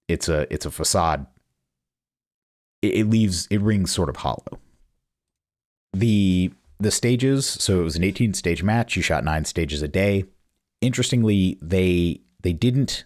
it's 0.08 0.28
a 0.28 0.52
it's 0.52 0.66
a 0.66 0.70
facade. 0.70 1.26
It, 2.82 2.94
it 2.94 3.04
leaves 3.06 3.46
it 3.50 3.60
rings 3.60 3.90
sort 3.90 4.08
of 4.08 4.16
hollow. 4.16 4.60
The 5.92 6.52
the 6.80 6.90
stages, 6.90 7.46
so 7.46 7.80
it 7.80 7.84
was 7.84 7.96
an 7.96 8.04
18 8.04 8.34
stage 8.34 8.62
match. 8.62 8.96
You 8.96 9.02
shot 9.02 9.22
nine 9.22 9.44
stages 9.44 9.82
a 9.82 9.88
day. 9.88 10.24
Interestingly, 10.80 11.58
they 11.60 12.22
they 12.42 12.54
didn't 12.54 13.04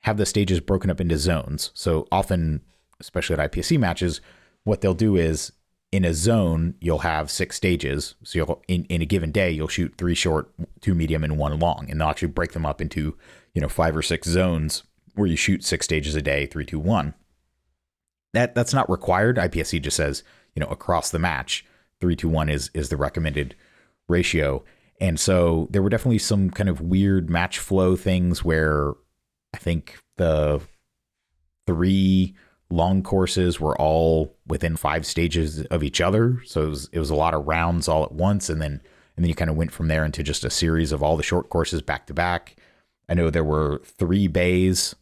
have 0.00 0.16
the 0.16 0.26
stages 0.26 0.60
broken 0.60 0.90
up 0.90 1.00
into 1.00 1.16
zones. 1.16 1.70
So 1.74 2.06
often, 2.10 2.62
especially 3.00 3.38
at 3.38 3.52
IPSC 3.52 3.78
matches, 3.78 4.20
what 4.64 4.80
they'll 4.80 4.94
do 4.94 5.16
is 5.16 5.52
in 5.90 6.04
a 6.04 6.12
zone 6.12 6.74
you'll 6.80 6.98
have 6.98 7.30
six 7.30 7.56
stages. 7.56 8.16
So 8.24 8.38
you'll 8.38 8.62
in, 8.66 8.84
in 8.86 9.00
a 9.00 9.06
given 9.06 9.30
day 9.30 9.50
you'll 9.50 9.68
shoot 9.68 9.94
three 9.96 10.14
short, 10.14 10.50
two 10.80 10.94
medium, 10.94 11.22
and 11.22 11.38
one 11.38 11.58
long, 11.58 11.88
and 11.90 12.00
they'll 12.00 12.08
actually 12.08 12.28
break 12.28 12.52
them 12.52 12.66
up 12.66 12.80
into 12.80 13.16
you 13.54 13.60
know 13.60 13.68
five 13.68 13.96
or 13.96 14.02
six 14.02 14.28
zones 14.28 14.82
where 15.14 15.28
you 15.28 15.36
shoot 15.36 15.64
six 15.64 15.84
stages 15.84 16.14
a 16.14 16.22
day, 16.22 16.46
three, 16.46 16.64
two, 16.64 16.78
one. 16.78 17.14
That 18.34 18.54
that's 18.56 18.74
not 18.74 18.90
required. 18.90 19.36
IPSC 19.36 19.80
just 19.82 19.96
says 19.96 20.24
you 20.54 20.60
know 20.60 20.68
across 20.68 21.10
the 21.10 21.18
match 21.20 21.64
three 22.00 22.16
to 22.16 22.28
one 22.28 22.48
is 22.48 22.70
is 22.74 22.88
the 22.88 22.96
recommended 22.96 23.54
ratio. 24.08 24.64
And 25.00 25.18
so 25.20 25.68
there 25.70 25.82
were 25.82 25.90
definitely 25.90 26.18
some 26.18 26.50
kind 26.50 26.68
of 26.68 26.80
weird 26.80 27.30
match 27.30 27.58
flow 27.58 27.94
things 27.94 28.44
where 28.44 28.94
I 29.54 29.58
think 29.58 29.98
the 30.16 30.60
three 31.66 32.34
long 32.70 33.02
courses 33.02 33.60
were 33.60 33.80
all 33.80 34.36
within 34.46 34.76
five 34.76 35.06
stages 35.06 35.64
of 35.66 35.82
each 35.82 36.00
other. 36.00 36.42
So 36.44 36.62
it 36.62 36.68
was, 36.68 36.88
it 36.92 36.98
was 36.98 37.10
a 37.10 37.14
lot 37.14 37.34
of 37.34 37.46
rounds 37.46 37.88
all 37.88 38.04
at 38.04 38.12
once. 38.12 38.50
And 38.50 38.60
then, 38.60 38.82
and 39.16 39.24
then 39.24 39.28
you 39.28 39.34
kind 39.34 39.50
of 39.50 39.56
went 39.56 39.72
from 39.72 39.88
there 39.88 40.04
into 40.04 40.22
just 40.22 40.44
a 40.44 40.50
series 40.50 40.92
of 40.92 41.02
all 41.02 41.16
the 41.16 41.22
short 41.22 41.48
courses 41.48 41.80
back 41.80 42.06
to 42.06 42.14
back. 42.14 42.56
I 43.08 43.14
know 43.14 43.30
there 43.30 43.44
were 43.44 43.80
three 43.84 44.26
bays. 44.26 44.94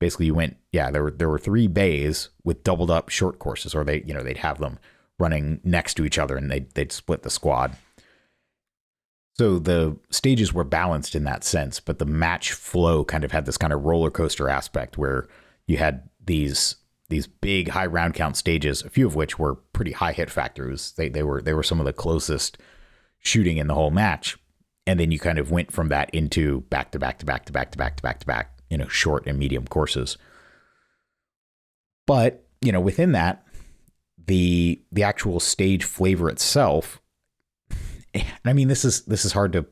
Basically 0.00 0.26
you 0.26 0.34
went, 0.34 0.56
yeah, 0.72 0.90
there 0.90 1.04
were, 1.04 1.10
there 1.10 1.28
were 1.28 1.38
three 1.38 1.66
bays 1.66 2.30
with 2.42 2.64
doubled 2.64 2.90
up 2.90 3.10
short 3.10 3.38
courses 3.38 3.74
or 3.74 3.84
they, 3.84 4.02
you 4.02 4.12
know, 4.12 4.22
they'd 4.22 4.38
have 4.38 4.58
them 4.58 4.78
running 5.18 5.60
next 5.64 5.94
to 5.94 6.04
each 6.04 6.18
other 6.18 6.36
and 6.36 6.50
they'd, 6.50 6.70
they'd 6.74 6.92
split 6.92 7.22
the 7.22 7.30
squad. 7.30 7.76
So 9.36 9.58
the 9.58 9.96
stages 10.10 10.52
were 10.52 10.64
balanced 10.64 11.14
in 11.14 11.24
that 11.24 11.44
sense, 11.44 11.80
but 11.80 11.98
the 11.98 12.06
match 12.06 12.52
flow 12.52 13.04
kind 13.04 13.24
of 13.24 13.32
had 13.32 13.46
this 13.46 13.58
kind 13.58 13.72
of 13.72 13.84
roller 13.84 14.10
coaster 14.10 14.48
aspect 14.48 14.96
where 14.96 15.26
you 15.66 15.76
had 15.78 16.08
these 16.24 16.76
these 17.10 17.26
big 17.26 17.68
high 17.68 17.86
round 17.86 18.14
count 18.14 18.36
stages, 18.36 18.82
a 18.82 18.90
few 18.90 19.06
of 19.06 19.14
which 19.14 19.38
were 19.38 19.56
pretty 19.56 19.92
high 19.92 20.12
hit 20.12 20.30
factors. 20.30 20.92
They 20.92 21.08
they 21.08 21.22
were 21.22 21.42
they 21.42 21.52
were 21.52 21.62
some 21.62 21.80
of 21.80 21.86
the 21.86 21.92
closest 21.92 22.58
shooting 23.18 23.56
in 23.56 23.66
the 23.66 23.74
whole 23.74 23.90
match. 23.90 24.38
And 24.86 25.00
then 25.00 25.10
you 25.10 25.18
kind 25.18 25.38
of 25.38 25.50
went 25.50 25.72
from 25.72 25.88
that 25.88 26.10
into 26.10 26.60
back 26.62 26.92
to 26.92 26.98
back 26.98 27.18
to 27.18 27.26
back 27.26 27.46
to 27.46 27.52
back 27.52 27.70
to 27.72 27.78
back 27.78 27.96
to 27.96 28.02
back 28.02 28.20
to 28.20 28.26
back, 28.26 28.60
you 28.68 28.76
know, 28.76 28.88
short 28.88 29.26
and 29.26 29.38
medium 29.38 29.66
courses. 29.66 30.18
But, 32.06 32.44
you 32.60 32.70
know, 32.70 32.80
within 32.80 33.12
that, 33.12 33.43
the 34.26 34.80
the 34.92 35.02
actual 35.02 35.40
stage 35.40 35.84
flavor 35.84 36.28
itself 36.28 37.00
and 38.14 38.24
I 38.44 38.52
mean 38.52 38.68
this 38.68 38.84
is 38.84 39.02
this 39.02 39.24
is 39.24 39.32
hard 39.32 39.52
to 39.52 39.66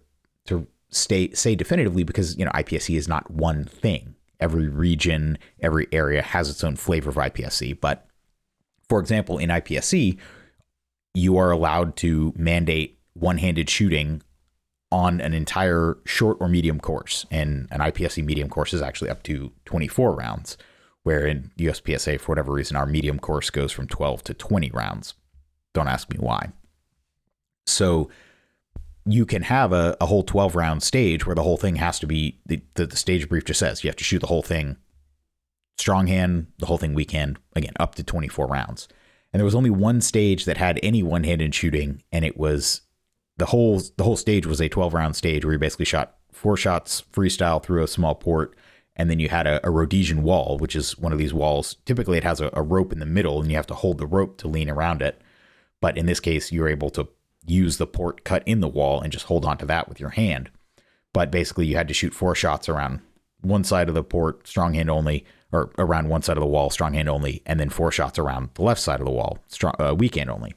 to 0.47 0.67
stay 0.91 1.33
say 1.33 1.55
definitively 1.55 2.03
because 2.03 2.37
you 2.37 2.45
know 2.45 2.51
IPSC 2.53 2.97
is 2.97 3.09
not 3.09 3.31
one 3.31 3.65
thing. 3.65 4.15
Every 4.41 4.69
region, 4.69 5.39
every 5.61 5.87
area 5.93 6.21
has 6.21 6.51
its 6.51 6.65
own 6.65 6.77
flavor 6.77 7.11
of 7.11 7.17
IPSC, 7.17 7.81
but 7.81 8.07
for 8.89 8.99
example, 8.99 9.39
in 9.39 9.51
IPSC, 9.51 10.19
you 11.15 11.37
are 11.37 11.53
allowed 11.53 11.97
to 11.99 12.33
mandate 12.37 12.99
one-handed 13.15 13.71
shooting 13.71 14.21
on 14.91 15.21
an 15.21 15.33
entire 15.33 15.97
short 16.05 16.39
or 16.41 16.49
medium 16.49 16.81
course. 16.81 17.25
And 17.31 17.69
an 17.71 17.81
IPSC 17.81 18.25
medium 18.25 18.49
course 18.49 18.75
is 18.75 18.83
actually 18.83 19.11
up 19.11 19.23
to 19.25 19.53
24 19.65 20.15
rounds 20.15 20.57
where 21.03 21.27
in 21.27 21.51
USPSA, 21.59 22.21
for 22.21 22.33
whatever 22.33 22.53
reason, 22.53 22.77
our 22.77 22.87
medium 22.87 23.19
course 23.19 23.51
goes 23.51 23.73
from 23.73 23.89
12 23.89 24.25
to 24.25 24.35
20 24.35 24.71
rounds. 24.71 25.15
Don't 25.75 25.89
ask 25.89 26.11
me 26.11 26.19
why. 26.19 26.51
So 27.67 28.11
you 29.05 29.27
can 29.27 29.43
have 29.43 29.73
a, 29.73 29.97
a 30.01 30.07
whole 30.07 30.23
12 30.23 30.55
round 30.55 30.83
stage 30.83 31.27
where 31.27 31.35
the 31.35 31.43
whole 31.43 31.57
thing 31.57 31.77
has 31.77 31.99
to 31.99 32.07
be 32.07 32.39
the, 32.47 32.63
the, 32.75 32.87
the 32.87 32.97
stage 32.97 33.29
brief 33.29 33.45
just 33.45 33.61
says 33.61 33.83
you 33.83 33.89
have 33.89 33.97
to 33.97 34.05
shoot 34.05 34.21
the 34.21 34.27
whole 34.27 34.43
thing 34.43 34.77
strong 35.79 36.07
hand, 36.07 36.47
the 36.59 36.67
whole 36.67 36.79
thing 36.79 36.95
weak 36.95 37.11
hand, 37.11 37.39
again, 37.57 37.73
up 37.81 37.95
to 37.97 38.05
24 38.05 38.47
rounds. 38.47 38.89
And 39.33 39.41
there 39.41 39.45
was 39.45 39.55
only 39.55 39.71
one 39.71 40.01
stage 40.01 40.45
that 40.45 40.59
had 40.59 40.79
any 40.83 41.03
one 41.03 41.25
handed 41.25 41.55
shooting, 41.55 42.03
and 42.13 42.25
it 42.25 42.37
was 42.37 42.83
the 43.39 43.47
whole 43.47 43.81
the 43.97 44.05
whole 44.05 44.17
stage 44.17 44.47
was 44.47 44.61
a 44.61 44.69
12 44.69 44.95
round 44.95 45.17
stage 45.17 45.45
where 45.45 45.55
you 45.55 45.59
basically 45.59 45.87
shot 45.87 46.17
four 46.31 46.57
shots 46.57 47.03
freestyle 47.13 47.63
through 47.63 47.83
a 47.83 47.89
small 47.89 48.15
port 48.15 48.55
and 48.97 49.09
then 49.09 49.19
you 49.19 49.29
had 49.29 49.47
a, 49.47 49.67
a, 49.67 49.71
Rhodesian 49.71 50.23
wall, 50.23 50.59
which 50.59 50.77
is 50.77 50.99
one 50.99 51.13
of 51.13 51.19
these 51.19 51.33
walls. 51.33 51.77
Typically, 51.87 52.19
it 52.19 52.25
has 52.25 52.41
a, 52.41 52.51
a, 52.53 52.63
rope 52.63 52.93
in 52.93 52.99
the 52.99 53.07
middle, 53.07 53.41
and 53.41 53.51
you 53.51 53.57
have 53.57 53.67
to 53.69 53.75
hold 53.75 53.99
the 53.99 54.07
rope 54.07 54.37
to 54.39 54.49
lean 54.49 54.69
around 54.69 55.01
it. 55.01 55.21
But 55.81 55.97
in 55.97 56.07
this 56.07 56.21
case, 56.21 56.53
you're 56.53 56.69
able 56.69 56.91
to 56.91 57.09
use 57.47 57.79
the 57.79 57.87
port 57.87 58.25
cut 58.25 58.43
in 58.47 58.61
the 58.61 58.69
wall 58.69 59.01
and 59.01 59.13
just 59.13 59.27
hold 59.27 59.45
on 59.45 59.59
to 59.59 59.67
that 59.67 59.89
with 59.89 59.99
your 59.99 60.11
hand. 60.11 60.51
But 61.13 61.31
basically, 61.31 61.67
you 61.67 61.77
had 61.77 61.89
to 61.89 61.95
shoot 61.95 62.15
four 62.15 62.35
shots 62.35 62.69
around 62.69 63.01
one 63.41 63.65
side 63.65 63.89
of 63.89 63.95
the 63.95 64.05
port, 64.05 64.47
strong 64.47 64.75
hand 64.75 64.91
only, 64.91 65.25
or 65.51 65.71
around 65.79 66.09
one 66.09 66.23
side 66.23 66.37
of 66.37 66.43
the 66.43 66.47
wall, 66.47 66.71
strong 66.71 66.95
hand 66.95 67.09
only, 67.09 67.43
and 67.45 67.59
then 67.59 67.69
four 67.69 67.91
shots 67.91 68.19
around 68.19 68.51
the 68.55 68.63
left 68.63 68.81
side 68.81 69.01
of 69.01 69.07
the 69.07 69.13
wall, 69.13 69.39
strong 69.49 69.75
uh, 69.79 69.95
weak 69.95 70.15
hand 70.15 70.31
only. 70.31 70.55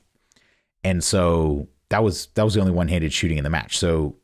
And 0.83 1.03
so 1.03 1.67
that 1.89 2.03
was 2.03 2.27
that 2.35 2.43
was 2.43 2.53
the 2.53 2.59
only 2.59 2.71
one 2.71 2.87
handed 2.87 3.11
shooting 3.11 3.37
in 3.37 3.43
the 3.43 3.49
match. 3.49 3.77
So 3.77 4.15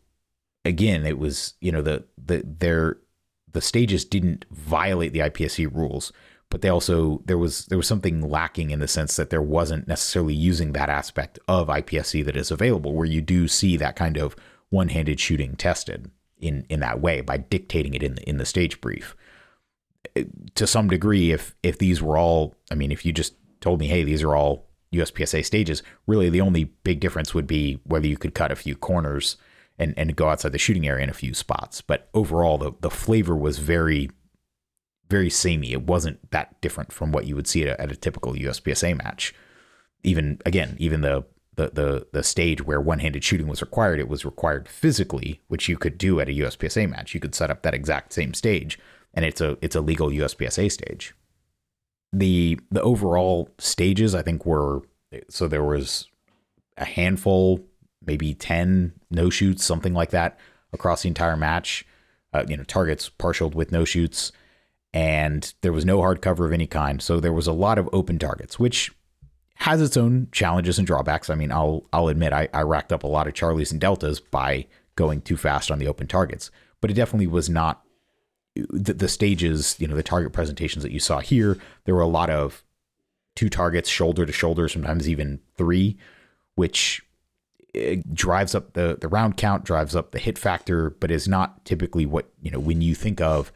again, 0.64 1.06
it 1.06 1.18
was 1.18 1.56
you 1.60 1.72
know 1.72 1.82
the 1.82 2.06
the 2.24 2.44
there 2.46 2.98
the 3.54 3.62
stages 3.62 4.06
didn't 4.06 4.46
violate 4.52 5.14
the 5.14 5.20
IPSC 5.20 5.74
rules, 5.74 6.12
but 6.50 6.62
they 6.62 6.70
also 6.70 7.22
there 7.26 7.38
was 7.38 7.66
there 7.66 7.78
was 7.78 7.88
something 7.88 8.22
lacking 8.22 8.72
in 8.72 8.80
the 8.80 8.88
sense 8.88 9.16
that 9.16 9.30
there 9.30 9.42
wasn't 9.42 9.88
necessarily 9.88 10.34
using 10.34 10.74
that 10.74 10.90
aspect 10.90 11.40
of 11.48 11.68
IPSC 11.68 12.24
that 12.26 12.36
is 12.36 12.52
available, 12.52 12.94
where 12.94 13.08
you 13.08 13.22
do 13.22 13.48
see 13.48 13.78
that 13.78 13.96
kind 13.96 14.18
of 14.18 14.36
one-handed 14.70 15.20
shooting 15.20 15.56
tested 15.56 16.12
in 16.40 16.66
in 16.70 16.80
that 16.82 17.02
way 17.02 17.22
by 17.22 17.38
dictating 17.38 17.94
it 17.94 18.04
in 18.04 18.16
the 18.16 18.30
in 18.30 18.38
the 18.38 18.46
stage 18.46 18.82
brief. 18.82 19.16
Uh, 20.16 20.24
to 20.56 20.68
some 20.68 20.90
degree, 20.90 21.32
if 21.32 21.56
if 21.64 21.78
these 21.78 22.02
were 22.02 22.18
all, 22.18 22.56
I 22.70 22.76
mean, 22.76 22.92
if 22.92 23.06
you 23.06 23.14
just 23.14 23.36
told 23.62 23.80
me, 23.80 23.88
hey, 23.88 24.04
these 24.04 24.24
are 24.24 24.36
all 24.36 24.68
USPSA 24.94 25.46
stages, 25.46 25.84
really 26.06 26.30
the 26.30 26.42
only 26.42 26.66
big 26.66 27.00
difference 27.00 27.34
would 27.34 27.48
be 27.48 27.80
whether 27.86 28.08
you 28.08 28.18
could 28.18 28.34
cut 28.34 28.52
a 28.52 28.56
few 28.56 28.76
corners 28.76 29.38
and 29.82 29.94
and 29.98 30.16
go 30.16 30.30
outside 30.30 30.52
the 30.52 30.60
shooting 30.60 30.88
area 30.88 31.04
in 31.04 31.10
a 31.10 31.14
few 31.14 31.34
spots. 31.34 31.82
But 31.82 32.10
overall, 32.14 32.58
the 32.58 32.72
the 32.80 32.92
flavor 32.92 33.36
was 33.36 33.58
very 33.58 34.10
very 35.10 35.30
samey. 35.30 35.74
It 35.74 35.84
wasn't 35.84 36.32
that 36.32 36.62
different 36.62 36.94
from 36.94 37.12
what 37.12 37.26
you 37.26 37.36
would 37.36 37.48
see 37.48 37.64
at 37.64 37.68
a, 37.68 37.82
at 37.82 37.92
a 37.92 37.98
typical 37.98 38.34
USPSA 38.34 38.98
match. 38.98 39.34
Even 40.04 40.40
again, 40.46 40.78
even 40.80 41.02
the 41.02 41.26
the 41.56 41.72
the 41.74 42.08
the 42.14 42.24
stage 42.24 42.64
where 42.66 42.80
one-handed 42.80 43.24
shooting 43.24 43.48
was 43.48 43.62
required, 43.62 44.00
it 44.00 44.08
was 44.08 44.24
required 44.24 44.70
physically, 44.70 45.42
which 45.48 45.68
you 45.68 45.78
could 45.78 45.98
do 45.98 46.20
at 46.20 46.30
a 46.30 46.34
USPSA 46.34 46.90
match. 46.90 47.14
You 47.14 47.20
could 47.20 47.36
set 47.36 47.50
up 47.50 47.64
that 47.64 47.74
exact 47.74 48.14
same 48.14 48.34
stage, 48.34 48.80
and 49.14 49.26
it's 49.26 49.42
a 49.42 49.58
it's 49.62 49.76
a 49.76 49.82
legal 49.82 50.10
USPSA 50.10 50.72
stage. 50.72 51.14
The 52.14 52.60
the 52.70 52.82
overall 52.82 53.50
stages, 53.58 54.14
I 54.14 54.22
think, 54.22 54.46
were 54.46 54.84
so 55.28 55.48
there 55.48 55.64
was 55.64 56.08
a 56.78 56.86
handful 56.86 57.66
maybe 58.06 58.34
10 58.34 58.94
no 59.10 59.30
shoots, 59.30 59.64
something 59.64 59.94
like 59.94 60.12
that 60.12 60.40
across 60.74 61.04
the 61.04 61.08
entire 61.08 61.38
match. 61.38 61.86
Uh, 62.34 62.46
you 62.48 62.56
know, 62.56 62.64
targets 62.64 63.10
partialed 63.10 63.56
with 63.56 63.74
no 63.74 63.84
shoots, 63.84 64.32
and 64.94 65.54
there 65.62 65.74
was 65.74 65.84
no 65.84 66.00
hard 66.00 66.22
cover 66.22 66.46
of 66.46 66.54
any 66.54 66.68
kind. 66.68 67.02
So 67.02 67.20
there 67.20 67.34
was 67.34 67.48
a 67.48 67.52
lot 67.54 67.78
of 67.78 67.90
open 67.92 68.20
targets, 68.20 68.58
which 68.58 68.90
has 69.56 69.82
its 69.82 69.98
own 69.98 70.30
challenges 70.32 70.78
and 70.78 70.88
drawbacks. 70.88 71.30
I 71.30 71.36
mean, 71.36 71.52
I'll 71.52 71.84
I'll 71.92 72.08
admit 72.08 72.32
I, 72.32 72.48
I 72.54 72.62
racked 72.62 72.94
up 72.94 73.04
a 73.04 73.08
lot 73.08 73.28
of 73.28 73.34
Charlies 73.34 73.72
and 73.72 73.82
Deltas 73.82 74.22
by 74.22 74.66
going 74.96 75.22
too 75.22 75.36
fast 75.36 75.70
on 75.70 75.80
the 75.80 75.88
open 75.88 76.08
targets, 76.08 76.52
but 76.80 76.90
it 76.90 76.94
definitely 76.94 77.28
was 77.28 77.50
not 77.50 77.84
the, 78.56 78.94
the 78.94 79.08
stages, 79.08 79.76
you 79.80 79.88
know, 79.88 79.96
the 79.96 80.04
target 80.04 80.34
presentations 80.34 80.84
that 80.84 80.92
you 80.92 81.00
saw 81.00 81.20
here. 81.20 81.58
There 81.86 81.96
were 81.96 82.02
a 82.02 82.08
lot 82.08 82.30
of 82.30 82.64
two 83.36 83.50
targets, 83.50 83.90
shoulder 83.90 84.26
to 84.26 84.34
shoulder, 84.34 84.68
sometimes 84.68 85.08
even 85.08 85.40
three, 85.58 85.98
which 86.56 87.02
it 87.74 88.14
drives 88.14 88.54
up 88.54 88.74
the 88.74 88.98
the 89.00 89.08
round 89.08 89.38
count, 89.38 89.64
drives 89.64 89.96
up 89.96 90.12
the 90.12 90.20
hit 90.20 90.38
factor, 90.38 90.92
but 90.92 91.12
is 91.12 91.28
not 91.28 91.64
typically 91.66 92.06
what 92.06 92.30
you 92.42 92.52
know 92.52 92.60
when 92.60 92.82
you 92.82 92.96
think 92.96 93.22
of 93.22 93.52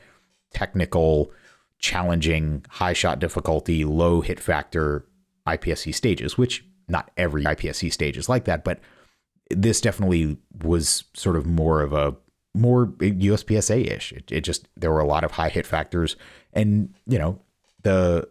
technical, 0.54 1.32
challenging, 1.80 2.66
high 2.70 2.94
shot 2.94 3.20
difficulty, 3.20 3.84
low 3.84 4.22
hit 4.22 4.40
factor 4.40 5.06
IPSC 5.48 5.94
stages. 5.94 6.38
Which 6.38 6.66
not 6.88 7.12
every 7.18 7.44
IPSC 7.44 7.92
stage 7.92 8.18
is 8.18 8.30
like 8.30 8.46
that, 8.46 8.64
but 8.64 8.80
this 9.50 9.82
definitely 9.82 10.38
was 10.64 11.04
sort 11.14 11.36
of 11.36 11.46
more 11.46 11.82
of 11.82 11.94
a 11.94 12.16
more 12.54 12.88
USPSA 12.88 13.92
ish. 13.92 14.14
It, 14.14 14.32
it 14.32 14.42
just 14.42 14.68
there 14.78 14.92
were 14.92 15.02
a 15.02 15.08
lot 15.08 15.24
of 15.24 15.32
high 15.32 15.50
hit 15.50 15.68
factors, 15.68 16.16
and 16.54 16.94
you 17.06 17.20
know 17.20 17.40
the 17.84 18.30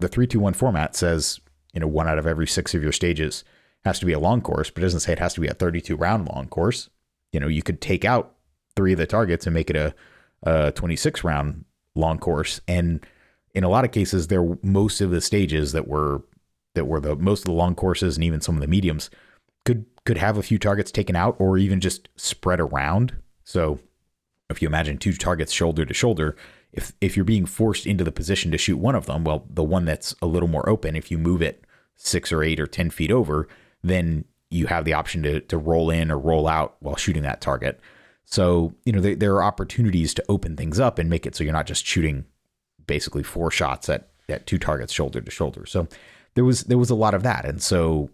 the 0.00 0.08
three 0.08 0.26
two 0.26 0.40
one 0.40 0.54
format 0.54 0.96
says 0.96 1.38
you 1.74 1.80
know 1.80 1.86
one 1.86 2.08
out 2.08 2.18
of 2.18 2.26
every 2.26 2.46
six 2.46 2.74
of 2.74 2.82
your 2.82 2.92
stages 2.92 3.44
has 3.88 3.98
to 3.98 4.06
be 4.06 4.12
a 4.12 4.20
long 4.20 4.40
course, 4.40 4.70
but 4.70 4.82
it 4.82 4.86
doesn't 4.86 5.00
say 5.00 5.12
it 5.12 5.18
has 5.18 5.34
to 5.34 5.40
be 5.40 5.48
a 5.48 5.54
thirty 5.54 5.80
two 5.80 5.96
round 5.96 6.28
long 6.28 6.46
course. 6.48 6.88
You 7.32 7.40
know 7.40 7.48
you 7.48 7.62
could 7.62 7.80
take 7.80 8.04
out 8.04 8.34
three 8.76 8.92
of 8.92 8.98
the 8.98 9.06
targets 9.06 9.46
and 9.46 9.54
make 9.54 9.70
it 9.70 9.76
a, 9.76 9.94
a 10.42 10.72
twenty 10.72 10.96
six 10.96 11.24
round 11.24 11.64
long 11.94 12.18
course, 12.18 12.60
and 12.68 13.04
in 13.54 13.64
a 13.64 13.68
lot 13.68 13.84
of 13.84 13.90
cases, 13.90 14.28
there 14.28 14.56
most 14.62 15.00
of 15.00 15.10
the 15.10 15.20
stages 15.20 15.72
that 15.72 15.88
were 15.88 16.22
that 16.74 16.84
were 16.84 17.00
the 17.00 17.16
most 17.16 17.40
of 17.40 17.46
the 17.46 17.52
long 17.52 17.74
courses 17.74 18.16
and 18.16 18.24
even 18.24 18.40
some 18.40 18.54
of 18.54 18.60
the 18.60 18.68
mediums 18.68 19.10
could 19.64 19.84
could 20.04 20.18
have 20.18 20.38
a 20.38 20.42
few 20.42 20.58
targets 20.58 20.92
taken 20.92 21.16
out 21.16 21.36
or 21.38 21.58
even 21.58 21.80
just 21.80 22.08
spread 22.16 22.60
around. 22.60 23.14
So 23.44 23.80
if 24.48 24.62
you 24.62 24.68
imagine 24.68 24.96
two 24.98 25.12
targets 25.12 25.52
shoulder 25.52 25.84
to 25.84 25.94
shoulder, 25.94 26.36
if 26.72 26.92
if 27.00 27.16
you're 27.16 27.24
being 27.24 27.46
forced 27.46 27.86
into 27.86 28.04
the 28.04 28.12
position 28.12 28.50
to 28.52 28.58
shoot 28.58 28.78
one 28.78 28.94
of 28.94 29.06
them, 29.06 29.24
well, 29.24 29.44
the 29.50 29.64
one 29.64 29.84
that's 29.84 30.14
a 30.22 30.26
little 30.26 30.48
more 30.48 30.68
open, 30.68 30.94
if 30.96 31.10
you 31.10 31.18
move 31.18 31.42
it 31.42 31.64
six 31.96 32.30
or 32.32 32.42
eight 32.42 32.60
or 32.60 32.66
ten 32.66 32.90
feet 32.90 33.10
over, 33.10 33.48
then 33.82 34.24
you 34.50 34.66
have 34.66 34.84
the 34.84 34.94
option 34.94 35.22
to 35.22 35.40
to 35.40 35.58
roll 35.58 35.90
in 35.90 36.10
or 36.10 36.18
roll 36.18 36.48
out 36.48 36.76
while 36.80 36.96
shooting 36.96 37.22
that 37.22 37.40
target. 37.40 37.80
So 38.24 38.74
you 38.84 38.92
know 38.92 39.00
there, 39.00 39.16
there 39.16 39.34
are 39.34 39.42
opportunities 39.42 40.14
to 40.14 40.24
open 40.28 40.56
things 40.56 40.80
up 40.80 40.98
and 40.98 41.08
make 41.08 41.26
it 41.26 41.34
so 41.34 41.44
you're 41.44 41.52
not 41.52 41.66
just 41.66 41.86
shooting 41.86 42.24
basically 42.86 43.22
four 43.22 43.50
shots 43.50 43.88
at 43.88 44.08
at 44.28 44.46
two 44.46 44.58
targets 44.58 44.92
shoulder 44.92 45.20
to 45.20 45.30
shoulder. 45.30 45.66
So 45.66 45.88
there 46.34 46.44
was 46.44 46.64
there 46.64 46.78
was 46.78 46.90
a 46.90 46.94
lot 46.94 47.14
of 47.14 47.22
that, 47.22 47.44
and 47.44 47.62
so 47.62 48.10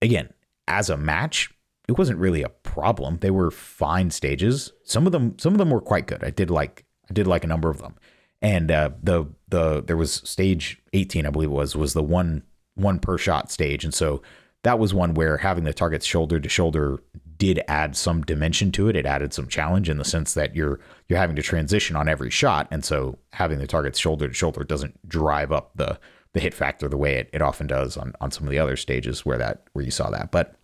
again, 0.00 0.30
as 0.68 0.90
a 0.90 0.96
match, 0.96 1.50
it 1.88 1.98
wasn't 1.98 2.18
really 2.18 2.42
a 2.42 2.48
problem. 2.48 3.18
They 3.20 3.30
were 3.30 3.50
fine 3.50 4.10
stages. 4.10 4.72
Some 4.84 5.06
of 5.06 5.12
them 5.12 5.38
some 5.38 5.52
of 5.52 5.58
them 5.58 5.70
were 5.70 5.80
quite 5.80 6.06
good. 6.06 6.24
I 6.24 6.30
did 6.30 6.50
like 6.50 6.84
I 7.10 7.12
did 7.12 7.26
like 7.26 7.44
a 7.44 7.48
number 7.48 7.70
of 7.70 7.78
them, 7.78 7.96
and 8.40 8.70
uh, 8.70 8.90
the 9.02 9.26
the 9.48 9.82
there 9.82 9.96
was 9.96 10.14
stage 10.24 10.80
eighteen, 10.92 11.26
I 11.26 11.30
believe 11.30 11.50
it 11.50 11.54
was 11.54 11.76
was 11.76 11.94
the 11.94 12.02
one 12.02 12.42
one 12.74 12.98
per 12.98 13.18
shot 13.18 13.50
stage, 13.50 13.84
and 13.84 13.94
so 13.94 14.22
that 14.62 14.78
was 14.78 14.94
one 14.94 15.14
where 15.14 15.38
having 15.38 15.64
the 15.64 15.72
targets 15.72 16.06
shoulder 16.06 16.38
to 16.38 16.48
shoulder 16.48 17.00
did 17.36 17.60
add 17.66 17.96
some 17.96 18.22
dimension 18.22 18.70
to 18.72 18.88
it. 18.88 18.94
It 18.94 19.06
added 19.06 19.34
some 19.34 19.48
challenge 19.48 19.88
in 19.88 19.98
the 19.98 20.04
sense 20.04 20.34
that 20.34 20.54
you're 20.54 20.78
you're 21.08 21.18
having 21.18 21.36
to 21.36 21.42
transition 21.42 21.96
on 21.96 22.08
every 22.08 22.30
shot, 22.30 22.68
and 22.70 22.84
so 22.84 23.18
having 23.32 23.58
the 23.58 23.66
targets 23.66 23.98
shoulder 23.98 24.28
to 24.28 24.34
shoulder 24.34 24.62
doesn't 24.62 25.08
drive 25.08 25.50
up 25.50 25.72
the 25.74 25.98
the 26.34 26.40
hit 26.40 26.54
factor 26.54 26.88
the 26.88 26.96
way 26.96 27.16
it, 27.16 27.28
it 27.32 27.42
often 27.42 27.66
does 27.66 27.96
on 27.96 28.12
on 28.20 28.30
some 28.30 28.46
of 28.46 28.50
the 28.50 28.58
other 28.58 28.76
stages 28.76 29.26
where 29.26 29.38
that 29.38 29.64
where 29.72 29.84
you 29.84 29.90
saw 29.90 30.10
that. 30.10 30.30
But 30.30 30.54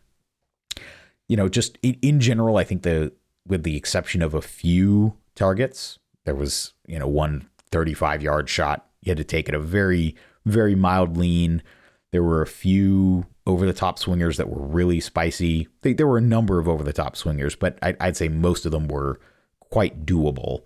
you 1.28 1.36
know, 1.36 1.48
just 1.48 1.78
in, 1.82 1.96
in 2.00 2.20
general, 2.20 2.56
I 2.56 2.64
think 2.64 2.82
the 2.82 3.12
with 3.46 3.64
the 3.64 3.76
exception 3.76 4.22
of 4.22 4.34
a 4.34 4.42
few 4.42 5.14
targets, 5.34 5.98
there 6.24 6.34
was 6.34 6.74
you 6.86 6.98
know 6.98 7.08
one 7.08 7.48
35 7.72 8.22
yard 8.22 8.48
shot. 8.48 8.86
You 9.02 9.10
had 9.10 9.18
to 9.18 9.24
take 9.24 9.48
it 9.48 9.54
a 9.54 9.60
very 9.60 10.14
very 10.46 10.74
mild 10.74 11.16
lean. 11.16 11.62
There 12.12 12.22
were 12.22 12.42
a 12.42 12.46
few 12.46 13.26
over 13.46 13.66
the 13.66 13.72
top 13.72 13.98
swingers 13.98 14.36
that 14.36 14.48
were 14.48 14.66
really 14.66 15.00
spicy. 15.00 15.68
They, 15.82 15.92
there 15.92 16.06
were 16.06 16.18
a 16.18 16.22
number 16.22 16.58
of 16.58 16.68
over 16.68 16.82
the 16.82 16.92
top 16.92 17.16
swingers, 17.16 17.54
but 17.54 17.78
I, 17.82 17.96
I'd 18.00 18.16
say 18.16 18.28
most 18.28 18.66
of 18.66 18.72
them 18.72 18.88
were 18.88 19.20
quite 19.60 20.06
doable. 20.06 20.62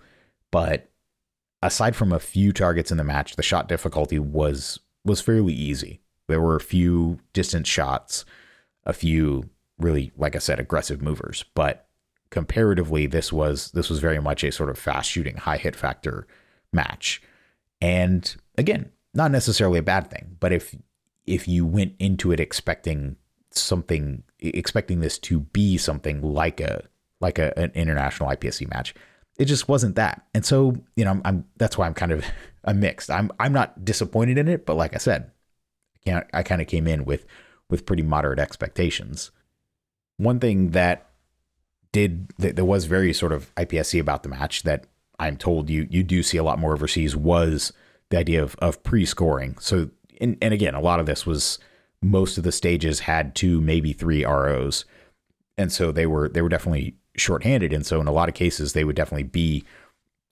But 0.51 0.91
aside 1.63 1.97
from 1.97 2.13
a 2.13 2.21
few 2.21 2.53
targets 2.53 2.91
in 2.91 2.99
the 2.99 3.05
match, 3.05 3.37
the 3.37 3.43
shot 3.43 3.69
difficulty 3.69 4.19
was 4.19 4.79
was 5.05 5.21
fairly 5.21 5.55
easy. 5.55 6.01
There 6.29 6.41
were 6.41 6.57
a 6.57 6.61
few 6.61 7.19
distance 7.33 7.69
shots, 7.69 8.25
a 8.85 8.93
few 8.93 9.51
really, 9.79 10.13
like 10.17 10.37
I 10.37 10.39
said, 10.39 10.61
aggressive 10.61 11.03
movers, 11.03 11.45
but 11.55 11.89
comparatively, 12.31 13.07
this 13.07 13.33
was 13.33 13.71
this 13.73 13.91
was 13.91 14.01
very 14.01 14.21
much 14.21 14.43
a 14.43 14.53
sort 14.53 14.71
of 14.71 14.79
fast 14.79 15.11
shooting, 15.11 15.37
high 15.37 15.59
hit 15.59 15.77
factor 15.77 16.27
match. 16.73 17.23
And 17.81 18.35
again, 18.57 18.91
not 19.15 19.31
necessarily 19.31 19.79
a 19.79 19.83
bad 19.85 20.11
thing, 20.11 20.37
but 20.41 20.53
if 20.53 20.75
if 21.27 21.47
you 21.47 21.65
went 21.65 21.95
into 21.99 22.33
it 22.33 22.41
expecting 22.41 23.17
something 23.51 24.23
expecting 24.39 25.01
this 25.01 25.19
to 25.19 25.41
be 25.41 25.77
something 25.79 26.23
like 26.23 26.61
a 26.61 26.85
like 27.21 27.39
a, 27.39 27.57
an 27.59 27.71
international 27.75 28.29
IPSC 28.31 28.69
match. 28.69 28.95
It 29.39 29.47
just 29.47 29.69
wasn't 29.69 29.97
that. 29.97 30.27
And 30.35 30.45
so, 30.45 30.77
you 30.97 31.05
know, 31.05 31.13
I'm, 31.13 31.23
I'm 31.25 31.45
that's 31.57 31.79
why 31.79 31.87
I'm 31.87 31.95
kind 31.95 32.13
of 32.13 32.25
I'm 32.65 32.81
mixed. 32.81 33.11
I'm 33.11 33.31
I'm 33.39 33.53
not 33.53 33.85
disappointed 33.85 34.39
in 34.39 34.49
it, 34.49 34.67
but 34.67 34.77
like 34.77 34.95
I 34.95 34.99
said, 34.99 35.31
I 35.97 36.11
can't 36.11 36.27
I 36.35 36.43
kind 36.43 36.61
of 36.61 36.67
came 36.67 36.87
in 36.87 37.05
with 37.05 37.25
with 37.71 37.87
pretty 37.87 38.03
moderate 38.03 38.39
expectations. 38.39 39.31
One 40.19 40.41
thing 40.41 40.73
that 40.73 41.11
did 41.93 42.29
that, 42.39 42.57
that 42.57 42.65
was 42.65 42.85
very 42.85 43.13
sort 43.13 43.33
of 43.33 43.55
IPSC 43.55 44.01
about 44.01 44.23
the 44.23 44.29
match 44.29 44.65
that 44.65 44.87
I'm 45.19 45.37
told 45.37 45.71
you 45.71 45.87
you 45.91 46.03
do 46.03 46.23
see 46.23 46.37
a 46.37 46.45
lot 46.45 46.59
more 46.59 46.73
overseas 46.73 47.17
was 47.17 47.73
the 48.11 48.19
idea 48.19 48.43
of 48.43 48.57
of 48.57 48.83
pre-scoring. 48.83 49.57
So 49.59 49.91
and, 50.23 50.39
and 50.41 50.55
again, 50.55 50.75
a 50.75 50.81
lot 50.81 51.01
of 51.01 51.07
this 51.07 51.27
was 51.27 51.59
most 52.01 52.39
of 52.39 52.45
the 52.45 52.53
stages 52.53 53.01
had 53.01 53.35
two, 53.35 53.61
maybe 53.61 53.93
three 53.93 54.25
ROs. 54.25 54.85
And 55.59 55.71
so 55.71 55.93
they 55.93 56.07
were 56.07 56.29
they 56.29 56.41
were 56.41 56.49
definitely 56.49 56.97
shorthanded. 57.17 57.73
And 57.73 57.85
so 57.85 58.01
in 58.01 58.07
a 58.07 58.13
lot 58.13 58.29
of 58.29 58.35
cases 58.35 58.73
they 58.73 58.85
would 58.85 58.97
definitely 58.97 59.25
be 59.25 59.65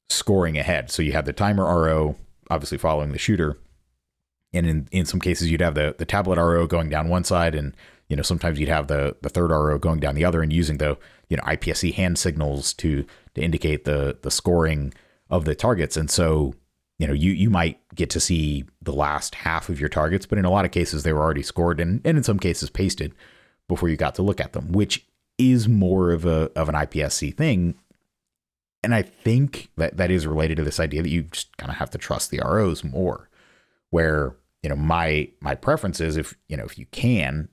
scoring 0.09 0.57
ahead. 0.57 0.90
So 0.90 1.03
you 1.03 1.12
have 1.12 1.26
the 1.26 1.33
timer 1.33 1.64
RO 1.64 2.16
obviously 2.50 2.79
following 2.79 3.12
the 3.12 3.18
shooter. 3.18 3.59
And 4.53 4.66
in, 4.66 4.88
in 4.90 5.07
some 5.07 5.20
cases 5.20 5.50
you'd 5.50 5.61
have 5.61 5.74
the, 5.74 5.94
the 5.98 6.05
tablet 6.05 6.38
RO 6.38 6.66
going 6.66 6.88
down 6.88 7.09
one 7.09 7.24
side 7.24 7.55
and 7.55 7.74
you 8.09 8.16
know 8.16 8.22
sometimes 8.22 8.59
you'd 8.59 8.68
have 8.68 8.88
the 8.88 9.16
the 9.22 9.29
third 9.29 9.50
RO 9.50 9.79
going 9.79 10.00
down 10.00 10.16
the 10.16 10.24
other 10.24 10.42
and 10.42 10.53
using 10.53 10.79
the 10.79 10.98
you 11.29 11.37
know 11.37 11.42
IPSC 11.44 11.94
hand 11.94 12.18
signals 12.18 12.72
to 12.74 13.05
to 13.35 13.40
indicate 13.40 13.85
the 13.85 14.18
the 14.22 14.31
scoring 14.31 14.92
of 15.29 15.44
the 15.44 15.55
targets. 15.55 15.96
And 15.96 16.11
so 16.11 16.55
you 17.01 17.07
know, 17.07 17.15
you 17.15 17.33
you 17.33 17.49
might 17.49 17.81
get 17.95 18.11
to 18.11 18.21
see 18.21 18.65
the 18.83 18.93
last 18.93 19.35
half 19.35 19.71
of 19.71 19.81
your 19.81 19.89
targets, 19.89 20.27
but 20.27 20.37
in 20.37 20.45
a 20.45 20.51
lot 20.51 20.67
of 20.67 20.71
cases 20.71 21.03
they 21.03 21.15
were 21.15 21.23
already 21.23 21.43
scored 21.43 21.81
and, 21.81 22.03
and 22.05 22.19
in 22.19 22.23
some 22.23 22.39
cases 22.39 22.69
pasted 22.69 23.15
before 23.69 23.89
you 23.89 23.97
got 23.97 24.15
to 24.17 24.23
look 24.23 24.39
at 24.39 24.53
them, 24.53 24.71
which 24.71 25.07
is 25.39 25.67
more 25.67 26.13
of 26.13 26.27
a 26.27 26.51
of 26.55 26.69
an 26.69 26.75
IPSC 26.75 27.35
thing. 27.35 27.75
And 28.85 28.95
I 28.95 29.01
think 29.01 29.71
that 29.79 29.97
that 29.97 30.11
is 30.11 30.27
related 30.27 30.59
to 30.59 30.63
this 30.63 30.79
idea 30.79 31.03
that 31.03 31.09
you 31.09 31.23
just 31.23 31.57
kind 31.57 31.71
of 31.71 31.79
have 31.79 31.89
to 31.91 31.99
trust 31.99 32.31
the 32.31 32.43
ROs 32.45 32.85
more. 32.85 33.31
Where, 33.89 34.37
you 34.63 34.69
know, 34.69 34.77
my 34.77 35.31
my 35.41 35.55
preference 35.55 36.03
is 36.03 36.19
if, 36.19 36.37
you 36.49 36.57
know, 36.59 36.65
if 36.65 36.79
you 36.79 36.85
can 36.91 37.49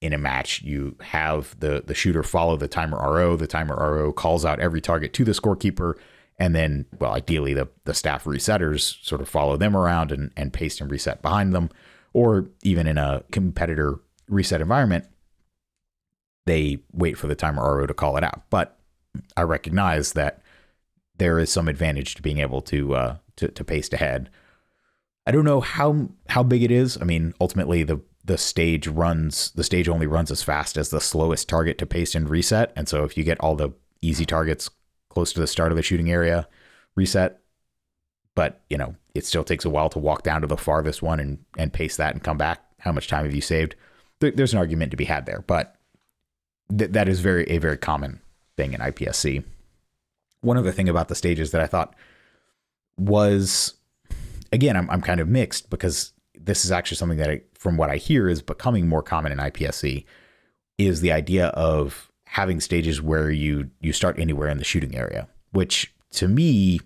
in 0.00 0.14
a 0.14 0.18
match, 0.18 0.62
you 0.62 0.96
have 1.02 1.54
the 1.60 1.82
the 1.86 1.94
shooter 1.94 2.22
follow 2.22 2.56
the 2.56 2.66
timer 2.66 2.96
RO, 2.96 3.36
the 3.36 3.46
timer 3.46 3.76
RO 3.76 4.10
calls 4.10 4.46
out 4.46 4.58
every 4.58 4.80
target 4.80 5.12
to 5.12 5.24
the 5.24 5.32
scorekeeper 5.32 5.96
and 6.38 6.54
then, 6.54 6.86
well, 6.98 7.12
ideally 7.12 7.54
the, 7.54 7.68
the 7.84 7.94
staff 7.94 8.24
resetters 8.24 9.02
sort 9.04 9.20
of 9.20 9.28
follow 9.28 9.56
them 9.56 9.76
around 9.76 10.12
and, 10.12 10.30
and 10.36 10.52
paste 10.52 10.80
and 10.80 10.90
reset 10.90 11.22
behind 11.22 11.54
them. 11.54 11.70
Or 12.12 12.48
even 12.62 12.86
in 12.86 12.98
a 12.98 13.22
competitor 13.32 14.00
reset 14.28 14.60
environment, 14.60 15.06
they 16.44 16.78
wait 16.92 17.18
for 17.18 17.26
the 17.26 17.34
timer 17.34 17.62
RO 17.62 17.86
to 17.86 17.94
call 17.94 18.16
it 18.16 18.24
out. 18.24 18.42
But 18.50 18.78
I 19.36 19.42
recognize 19.42 20.12
that 20.12 20.42
there 21.18 21.38
is 21.38 21.50
some 21.50 21.68
advantage 21.68 22.14
to 22.14 22.22
being 22.22 22.38
able 22.38 22.60
to 22.62 22.94
uh, 22.94 23.16
to, 23.36 23.48
to 23.48 23.64
paste 23.64 23.94
ahead. 23.94 24.30
I 25.26 25.30
don't 25.30 25.44
know 25.44 25.60
how 25.60 26.08
how 26.28 26.42
big 26.42 26.62
it 26.62 26.70
is. 26.70 26.98
I 27.00 27.04
mean, 27.04 27.34
ultimately 27.40 27.82
the 27.82 28.00
the 28.24 28.38
stage 28.38 28.86
runs 28.86 29.50
the 29.52 29.64
stage 29.64 29.88
only 29.88 30.06
runs 30.06 30.30
as 30.30 30.42
fast 30.42 30.76
as 30.76 30.90
the 30.90 31.00
slowest 31.00 31.48
target 31.48 31.78
to 31.78 31.86
paste 31.86 32.14
and 32.14 32.28
reset. 32.28 32.72
And 32.76 32.88
so 32.88 33.04
if 33.04 33.16
you 33.16 33.24
get 33.24 33.40
all 33.40 33.56
the 33.56 33.70
easy 34.02 34.26
targets 34.26 34.70
close 35.16 35.32
to 35.32 35.40
the 35.40 35.46
start 35.46 35.72
of 35.72 35.76
the 35.76 35.82
shooting 35.82 36.10
area 36.10 36.46
reset. 36.94 37.40
But, 38.34 38.60
you 38.68 38.76
know, 38.76 38.96
it 39.14 39.24
still 39.24 39.44
takes 39.44 39.64
a 39.64 39.70
while 39.70 39.88
to 39.88 39.98
walk 39.98 40.24
down 40.24 40.42
to 40.42 40.46
the 40.46 40.58
farthest 40.58 41.00
one 41.00 41.20
and, 41.20 41.38
and 41.56 41.72
paste 41.72 41.96
that 41.96 42.12
and 42.12 42.22
come 42.22 42.36
back. 42.36 42.60
How 42.80 42.92
much 42.92 43.08
time 43.08 43.24
have 43.24 43.34
you 43.34 43.40
saved? 43.40 43.76
there's 44.20 44.52
an 44.52 44.58
argument 44.58 44.90
to 44.90 44.96
be 44.98 45.06
had 45.06 45.24
there, 45.24 45.42
but 45.46 45.76
th- 46.76 46.90
that 46.90 47.08
is 47.08 47.20
very 47.20 47.44
a 47.50 47.58
very 47.58 47.78
common 47.78 48.20
thing 48.58 48.74
in 48.74 48.80
IPSC. 48.80 49.42
One 50.42 50.58
other 50.58 50.72
thing 50.72 50.88
about 50.88 51.08
the 51.08 51.14
stages 51.14 51.50
that 51.52 51.62
I 51.62 51.66
thought 51.66 51.94
was, 52.98 53.74
again, 54.52 54.76
I'm, 54.76 54.88
I'm 54.90 55.02
kind 55.02 55.20
of 55.20 55.28
mixed 55.28 55.70
because 55.70 56.12
this 56.38 56.64
is 56.64 56.72
actually 56.72 56.96
something 56.98 57.18
that, 57.18 57.30
I, 57.30 57.40
from 57.54 57.78
what 57.78 57.90
I 57.90 57.96
hear, 57.96 58.28
is 58.28 58.42
becoming 58.42 58.86
more 58.86 59.02
common 59.02 59.32
in 59.32 59.38
IPSC, 59.38 60.04
is 60.76 61.00
the 61.00 61.12
idea 61.12 61.48
of 61.48 62.10
having 62.36 62.60
stages 62.60 63.00
where 63.00 63.30
you 63.30 63.70
you 63.80 63.94
start 63.94 64.18
anywhere 64.18 64.50
in 64.50 64.58
the 64.58 64.64
shooting 64.64 64.94
area, 64.94 65.26
which 65.52 65.94
to 66.10 66.28
me, 66.28 66.78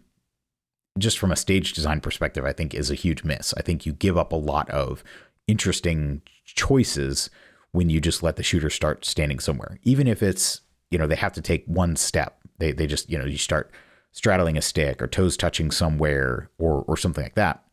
just 0.96 1.18
from 1.18 1.32
a 1.32 1.36
stage 1.36 1.72
design 1.72 2.00
perspective, 2.00 2.44
I 2.44 2.52
think 2.52 2.72
is 2.72 2.88
a 2.88 2.94
huge 2.94 3.24
miss. 3.24 3.52
I 3.56 3.62
think 3.62 3.84
you 3.84 3.92
give 3.92 4.16
up 4.16 4.32
a 4.32 4.36
lot 4.36 4.70
of 4.70 5.02
interesting 5.48 6.22
choices 6.44 7.30
when 7.72 7.90
you 7.90 8.00
just 8.00 8.22
let 8.22 8.36
the 8.36 8.44
shooter 8.44 8.70
start 8.70 9.04
standing 9.04 9.40
somewhere, 9.40 9.80
even 9.82 10.06
if 10.06 10.22
it's 10.22 10.60
you 10.92 10.98
know 10.98 11.08
they 11.08 11.16
have 11.16 11.32
to 11.32 11.42
take 11.42 11.64
one 11.66 11.96
step. 11.96 12.38
They 12.58 12.70
they 12.70 12.86
just 12.86 13.10
you 13.10 13.18
know 13.18 13.24
you 13.24 13.36
start 13.36 13.72
straddling 14.12 14.56
a 14.56 14.62
stick 14.62 15.02
or 15.02 15.08
toes 15.08 15.36
touching 15.36 15.72
somewhere 15.72 16.48
or 16.58 16.84
or 16.86 16.96
something 16.96 17.24
like 17.24 17.34
that. 17.34 17.64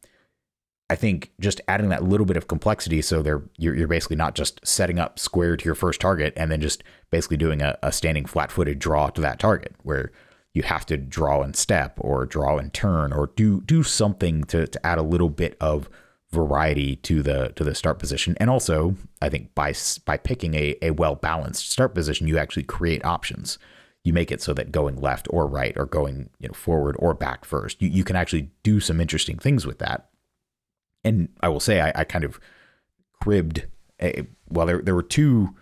I 0.89 0.95
think 0.95 1.31
just 1.39 1.59
adding 1.67 1.89
that 1.89 2.03
little 2.03 2.25
bit 2.25 2.37
of 2.37 2.47
complexity, 2.47 3.01
so 3.01 3.21
they're 3.21 3.43
you're, 3.57 3.75
you're 3.75 3.87
basically 3.87 4.15
not 4.15 4.35
just 4.35 4.65
setting 4.65 4.99
up 4.99 5.19
square 5.19 5.57
to 5.57 5.65
your 5.65 5.75
first 5.75 5.99
target 5.99 6.33
and 6.37 6.49
then 6.49 6.61
just 6.61 6.83
basically 7.11 7.37
doing 7.37 7.61
a, 7.61 7.77
a 7.83 7.91
standing 7.91 8.25
flat-footed 8.25 8.79
draw 8.79 9.09
to 9.09 9.21
that 9.21 9.39
target, 9.39 9.75
where 9.83 10.11
you 10.53 10.63
have 10.63 10.85
to 10.87 10.97
draw 10.97 11.41
and 11.41 11.55
step 11.55 11.97
or 11.99 12.25
draw 12.25 12.57
and 12.57 12.73
turn 12.73 13.13
or 13.13 13.27
do 13.35 13.61
do 13.61 13.83
something 13.83 14.43
to, 14.45 14.65
to 14.67 14.85
add 14.85 14.97
a 14.97 15.03
little 15.03 15.29
bit 15.29 15.57
of 15.59 15.89
variety 16.31 16.95
to 16.97 17.21
the 17.21 17.53
to 17.55 17.63
the 17.63 17.75
start 17.75 17.99
position. 17.99 18.35
And 18.39 18.49
also 18.49 18.95
i 19.21 19.29
think 19.29 19.53
by 19.55 19.73
by 20.05 20.17
picking 20.17 20.55
a, 20.55 20.75
a 20.81 20.91
well 20.91 21.15
balanced 21.15 21.69
start 21.69 21.93
position 21.93 22.27
you 22.27 22.37
actually 22.37 22.63
create 22.63 23.03
options. 23.05 23.59
You 24.03 24.13
make 24.13 24.31
it 24.31 24.41
so 24.41 24.53
that 24.53 24.71
going 24.71 25.01
left 25.01 25.27
or 25.31 25.45
right 25.47 25.73
or 25.75 25.85
going 25.85 26.29
you 26.39 26.47
know 26.47 26.53
forward 26.53 26.95
or 26.97 27.13
back 27.13 27.43
first 27.43 27.81
you, 27.81 27.89
you 27.89 28.03
can 28.05 28.15
actually 28.15 28.49
do 28.63 28.79
some 28.79 29.01
interesting 29.01 29.37
things 29.37 29.65
with 29.65 29.79
that 29.79 30.06
and 31.03 31.29
i 31.41 31.47
will 31.47 31.59
say 31.59 31.81
i, 31.81 31.91
I 31.95 32.03
kind 32.03 32.23
of 32.23 32.39
cribbed 33.21 33.65
a, 34.01 34.27
well 34.49 34.65
there, 34.65 34.81
there 34.81 34.95
were 34.95 35.03
two 35.03 35.55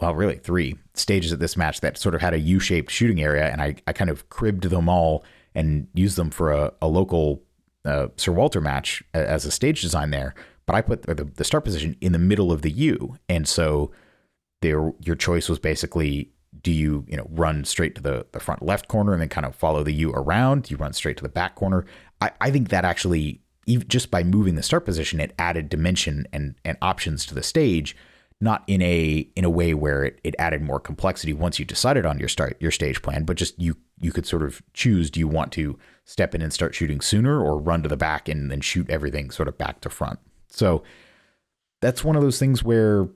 well 0.00 0.14
really 0.14 0.36
three 0.36 0.76
stages 0.94 1.32
of 1.32 1.38
this 1.38 1.56
match 1.56 1.80
that 1.80 1.98
sort 1.98 2.14
of 2.14 2.20
had 2.20 2.34
a 2.34 2.38
u-shaped 2.38 2.90
shooting 2.90 3.20
area 3.20 3.48
and 3.48 3.60
i, 3.60 3.74
I 3.86 3.92
kind 3.92 4.10
of 4.10 4.28
cribbed 4.28 4.64
them 4.64 4.88
all 4.88 5.24
and 5.54 5.88
used 5.94 6.16
them 6.16 6.30
for 6.30 6.52
a, 6.52 6.72
a 6.80 6.88
local 6.88 7.42
uh, 7.84 8.08
Sir 8.16 8.32
Walter 8.32 8.60
match 8.60 9.02
as 9.14 9.44
a 9.44 9.50
stage 9.50 9.82
design 9.82 10.10
there, 10.10 10.34
but 10.66 10.76
I 10.76 10.82
put 10.82 11.02
the, 11.02 11.14
the 11.24 11.44
start 11.44 11.64
position 11.64 11.96
in 12.00 12.12
the 12.12 12.18
middle 12.18 12.52
of 12.52 12.62
the 12.62 12.70
U, 12.70 13.16
and 13.28 13.48
so 13.48 13.90
there 14.60 14.92
your 15.00 15.16
choice 15.16 15.48
was 15.48 15.58
basically 15.58 16.30
do 16.60 16.72
you 16.72 17.04
you 17.08 17.16
know 17.16 17.26
run 17.30 17.64
straight 17.64 17.94
to 17.94 18.02
the 18.02 18.26
the 18.32 18.40
front 18.40 18.62
left 18.62 18.88
corner 18.88 19.12
and 19.12 19.22
then 19.22 19.28
kind 19.28 19.46
of 19.46 19.54
follow 19.54 19.82
the 19.82 19.92
U 19.92 20.12
around? 20.12 20.64
Do 20.64 20.72
you 20.72 20.76
run 20.76 20.92
straight 20.92 21.16
to 21.18 21.22
the 21.22 21.28
back 21.28 21.54
corner? 21.54 21.86
I, 22.20 22.30
I 22.40 22.50
think 22.50 22.68
that 22.68 22.84
actually 22.84 23.40
even 23.68 23.86
just 23.86 24.10
by 24.10 24.24
moving 24.24 24.54
the 24.54 24.62
start 24.62 24.84
position, 24.84 25.20
it 25.20 25.34
added 25.38 25.68
dimension 25.68 26.26
and 26.32 26.56
and 26.64 26.76
options 26.82 27.24
to 27.26 27.34
the 27.34 27.42
stage 27.42 27.94
not 28.40 28.62
in 28.66 28.80
a 28.82 29.28
in 29.34 29.44
a 29.44 29.50
way 29.50 29.74
where 29.74 30.04
it, 30.04 30.20
it 30.22 30.34
added 30.38 30.62
more 30.62 30.78
complexity 30.78 31.32
once 31.32 31.58
you 31.58 31.64
decided 31.64 32.06
on 32.06 32.18
your 32.18 32.28
start 32.28 32.56
your 32.60 32.70
stage 32.70 33.02
plan, 33.02 33.24
but 33.24 33.36
just 33.36 33.58
you 33.60 33.76
you 34.00 34.12
could 34.12 34.26
sort 34.26 34.42
of 34.42 34.62
choose 34.74 35.10
do 35.10 35.18
you 35.18 35.28
want 35.28 35.52
to 35.52 35.78
step 36.04 36.34
in 36.34 36.42
and 36.42 36.52
start 36.52 36.74
shooting 36.74 37.00
sooner 37.00 37.42
or 37.42 37.58
run 37.58 37.82
to 37.82 37.88
the 37.88 37.96
back 37.96 38.28
and 38.28 38.50
then 38.50 38.60
shoot 38.60 38.88
everything 38.88 39.30
sort 39.30 39.48
of 39.48 39.58
back 39.58 39.80
to 39.80 39.90
front. 39.90 40.18
So 40.48 40.82
that's 41.80 42.04
one 42.04 42.16
of 42.16 42.22
those 42.22 42.38
things 42.38 42.62
where 42.62 43.08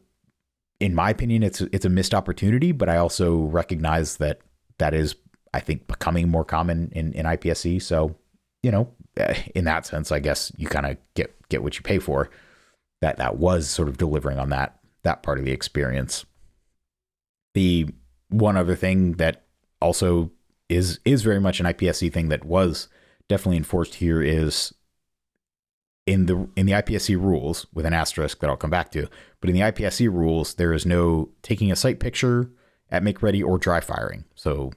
in 0.81 0.95
my 0.95 1.11
opinion 1.11 1.43
it's 1.45 1.61
it's 1.61 1.85
a 1.85 1.91
missed 1.91 2.15
opportunity, 2.15 2.73
but 2.73 2.89
I 2.89 2.97
also 2.97 3.43
recognize 3.43 4.17
that 4.17 4.41
that 4.79 4.93
is 4.93 5.15
I 5.55 5.61
think 5.61 5.87
becoming 5.87 6.29
more 6.29 6.45
common 6.45 6.91
in 6.93 7.13
in 7.13 7.27
IPSC. 7.27 7.81
So, 7.81 8.17
you 8.65 8.73
know, 8.73 8.93
Uh, 9.19 9.35
in 9.55 9.65
that 9.65 9.87
sense, 9.87 10.11
I 10.11 10.21
guess 10.21 10.53
you 10.57 10.69
kind 10.69 10.87
of 10.87 10.97
get 11.15 11.35
get 11.49 11.63
what 11.63 11.77
you 11.77 11.83
pay 11.83 11.99
for. 11.99 12.31
That 13.01 13.19
that 13.19 13.37
was 13.37 13.69
sort 13.69 13.89
of 13.89 13.99
delivering 13.99 14.39
on 14.39 14.51
that 14.51 14.79
that 15.03 15.23
part 15.23 15.39
of 15.39 15.45
the 15.45 15.53
experience. 15.53 16.25
The 17.55 17.89
one 18.29 18.57
other 18.57 18.77
thing 18.77 19.13
that 19.15 19.45
also 19.81 20.31
is 20.69 21.01
is 21.05 21.23
very 21.23 21.41
much 21.41 21.61
an 21.61 21.67
IPSC 21.67 22.13
thing 22.13 22.29
that 22.29 22.45
was 22.45 22.89
definitely 23.29 23.59
enforced 23.59 23.97
here 23.97 24.23
is 24.23 24.73
in 26.07 26.27
the 26.27 26.49
in 26.57 26.67
the 26.67 26.73
IPSC 26.73 27.17
rules 27.21 27.67
with 27.73 27.87
an 27.87 27.93
asterisk 27.93 28.41
that 28.41 28.51
I'll 28.51 28.57
come 28.57 28.71
back 28.71 28.91
to. 28.93 29.09
But 29.41 29.51
in 29.51 29.55
the 29.55 29.63
IPSC 29.63 30.11
rules, 30.13 30.55
there 30.55 30.73
is 30.73 30.87
no 30.87 31.31
taking 31.43 31.71
a 31.71 31.77
sight 31.77 32.01
picture 32.01 32.51
at 32.91 33.03
make 33.03 33.23
ready 33.23 33.43
or 33.43 33.59
dry 33.59 33.81
firing. 33.81 34.25
So 34.35 34.73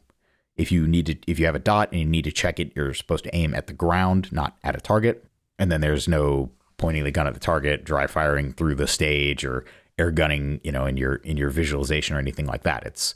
if 0.57 0.71
you 0.71 0.87
need 0.87 1.05
to 1.07 1.15
if 1.27 1.39
you 1.39 1.45
have 1.45 1.55
a 1.55 1.59
dot 1.59 1.91
and 1.91 1.99
you 1.99 2.05
need 2.05 2.23
to 2.23 2.31
check 2.31 2.59
it, 2.59 2.71
you're 2.75 2.93
supposed 2.93 3.23
to 3.25 3.35
aim 3.35 3.53
at 3.53 3.67
the 3.67 3.73
ground, 3.73 4.31
not 4.31 4.57
at 4.63 4.75
a 4.75 4.81
target. 4.81 5.25
And 5.59 5.71
then 5.71 5.81
there's 5.81 6.07
no 6.07 6.51
pointing 6.77 7.03
the 7.03 7.11
gun 7.11 7.27
at 7.27 7.33
the 7.33 7.39
target, 7.39 7.83
dry 7.83 8.07
firing 8.07 8.53
through 8.53 8.75
the 8.75 8.87
stage 8.87 9.45
or 9.45 9.65
air 9.97 10.11
gunning, 10.11 10.59
you 10.63 10.71
know, 10.71 10.85
in 10.85 10.97
your 10.97 11.15
in 11.15 11.37
your 11.37 11.49
visualization 11.49 12.15
or 12.15 12.19
anything 12.19 12.45
like 12.45 12.63
that. 12.63 12.85
It's 12.85 13.13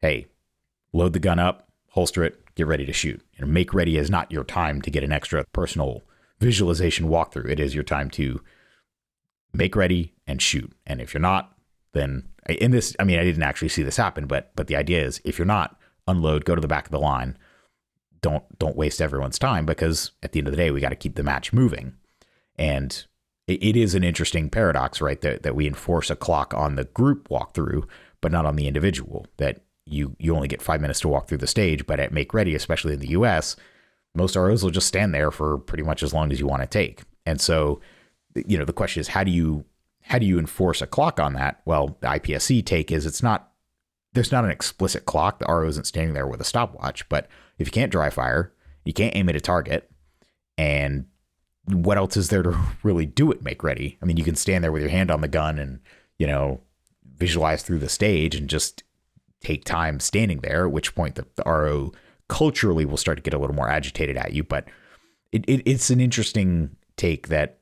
hey, 0.00 0.26
load 0.92 1.12
the 1.12 1.18
gun 1.18 1.38
up, 1.38 1.68
holster 1.90 2.24
it, 2.24 2.54
get 2.54 2.66
ready 2.66 2.86
to 2.86 2.92
shoot. 2.92 3.20
Know, 3.40 3.46
make 3.46 3.74
ready 3.74 3.96
is 3.96 4.10
not 4.10 4.30
your 4.30 4.44
time 4.44 4.80
to 4.82 4.90
get 4.90 5.04
an 5.04 5.12
extra 5.12 5.44
personal 5.52 6.02
visualization 6.40 7.08
walkthrough. 7.08 7.50
It 7.50 7.60
is 7.60 7.74
your 7.74 7.84
time 7.84 8.10
to 8.10 8.40
make 9.52 9.74
ready 9.74 10.14
and 10.26 10.40
shoot. 10.40 10.72
And 10.86 11.00
if 11.00 11.14
you're 11.14 11.20
not, 11.20 11.56
then 11.92 12.28
in 12.48 12.70
this, 12.70 12.94
I 12.98 13.04
mean, 13.04 13.18
I 13.18 13.24
didn't 13.24 13.42
actually 13.42 13.68
see 13.68 13.82
this 13.82 13.96
happen, 13.96 14.26
but 14.26 14.52
but 14.54 14.66
the 14.66 14.76
idea 14.76 15.04
is 15.04 15.20
if 15.24 15.38
you're 15.38 15.46
not, 15.46 15.77
unload, 16.08 16.44
go 16.44 16.54
to 16.54 16.60
the 16.60 16.68
back 16.68 16.86
of 16.86 16.90
the 16.90 16.98
line. 16.98 17.36
Don't 18.20 18.58
don't 18.58 18.76
waste 18.76 19.00
everyone's 19.00 19.38
time 19.38 19.64
because 19.64 20.12
at 20.22 20.32
the 20.32 20.40
end 20.40 20.48
of 20.48 20.52
the 20.52 20.56
day, 20.56 20.70
we 20.70 20.80
got 20.80 20.88
to 20.88 20.96
keep 20.96 21.14
the 21.14 21.22
match 21.22 21.52
moving. 21.52 21.94
And 22.56 23.06
it 23.46 23.76
is 23.76 23.94
an 23.94 24.04
interesting 24.04 24.50
paradox, 24.50 25.00
right? 25.00 25.20
That, 25.22 25.42
that 25.42 25.54
we 25.54 25.66
enforce 25.66 26.10
a 26.10 26.16
clock 26.16 26.52
on 26.52 26.74
the 26.74 26.84
group 26.84 27.28
walkthrough, 27.28 27.84
but 28.20 28.30
not 28.30 28.44
on 28.44 28.56
the 28.56 28.66
individual. 28.66 29.26
That 29.38 29.60
you 29.86 30.16
you 30.18 30.34
only 30.34 30.48
get 30.48 30.60
five 30.62 30.80
minutes 30.80 31.00
to 31.00 31.08
walk 31.08 31.28
through 31.28 31.38
the 31.38 31.46
stage, 31.46 31.86
but 31.86 32.00
at 32.00 32.12
Make 32.12 32.34
Ready, 32.34 32.54
especially 32.54 32.94
in 32.94 33.00
the 33.00 33.10
US, 33.10 33.56
most 34.14 34.36
ROs 34.36 34.62
will 34.62 34.70
just 34.70 34.88
stand 34.88 35.14
there 35.14 35.30
for 35.30 35.58
pretty 35.58 35.84
much 35.84 36.02
as 36.02 36.12
long 36.12 36.30
as 36.32 36.40
you 36.40 36.46
want 36.46 36.62
to 36.62 36.68
take. 36.68 37.02
And 37.24 37.40
so, 37.40 37.80
you 38.34 38.58
know, 38.58 38.64
the 38.64 38.72
question 38.72 39.00
is 39.00 39.08
how 39.08 39.24
do 39.24 39.30
you 39.30 39.64
how 40.02 40.18
do 40.18 40.26
you 40.26 40.38
enforce 40.38 40.82
a 40.82 40.86
clock 40.86 41.20
on 41.20 41.34
that? 41.34 41.60
Well, 41.64 41.96
the 42.00 42.08
IPSC 42.08 42.64
take 42.64 42.90
is 42.90 43.06
it's 43.06 43.22
not 43.22 43.47
there's 44.18 44.32
not 44.32 44.44
an 44.44 44.50
explicit 44.50 45.06
clock. 45.06 45.38
The 45.38 45.46
RO 45.46 45.68
isn't 45.68 45.86
standing 45.86 46.12
there 46.12 46.26
with 46.26 46.40
a 46.40 46.44
stopwatch, 46.44 47.08
but 47.08 47.28
if 47.56 47.68
you 47.68 47.70
can't 47.70 47.92
dry 47.92 48.10
fire, 48.10 48.52
you 48.84 48.92
can't 48.92 49.14
aim 49.14 49.28
at 49.28 49.36
a 49.36 49.40
target, 49.40 49.88
and 50.56 51.06
what 51.66 51.96
else 51.98 52.16
is 52.16 52.28
there 52.28 52.42
to 52.42 52.58
really 52.82 53.06
do 53.06 53.30
it 53.30 53.44
make 53.44 53.62
ready? 53.62 53.96
I 54.02 54.06
mean, 54.06 54.16
you 54.16 54.24
can 54.24 54.34
stand 54.34 54.64
there 54.64 54.72
with 54.72 54.82
your 54.82 54.90
hand 54.90 55.12
on 55.12 55.20
the 55.20 55.28
gun 55.28 55.56
and, 55.60 55.78
you 56.18 56.26
know, 56.26 56.60
visualize 57.16 57.62
through 57.62 57.78
the 57.78 57.88
stage 57.88 58.34
and 58.34 58.50
just 58.50 58.82
take 59.40 59.64
time 59.64 60.00
standing 60.00 60.40
there, 60.40 60.64
at 60.64 60.72
which 60.72 60.96
point 60.96 61.14
the, 61.14 61.24
the 61.36 61.44
RO 61.44 61.92
culturally 62.28 62.84
will 62.84 62.96
start 62.96 63.18
to 63.18 63.22
get 63.22 63.34
a 63.34 63.38
little 63.38 63.54
more 63.54 63.70
agitated 63.70 64.16
at 64.16 64.32
you. 64.32 64.42
But 64.42 64.66
it, 65.30 65.44
it, 65.46 65.62
it's 65.64 65.90
an 65.90 66.00
interesting 66.00 66.74
take 66.96 67.28
that 67.28 67.60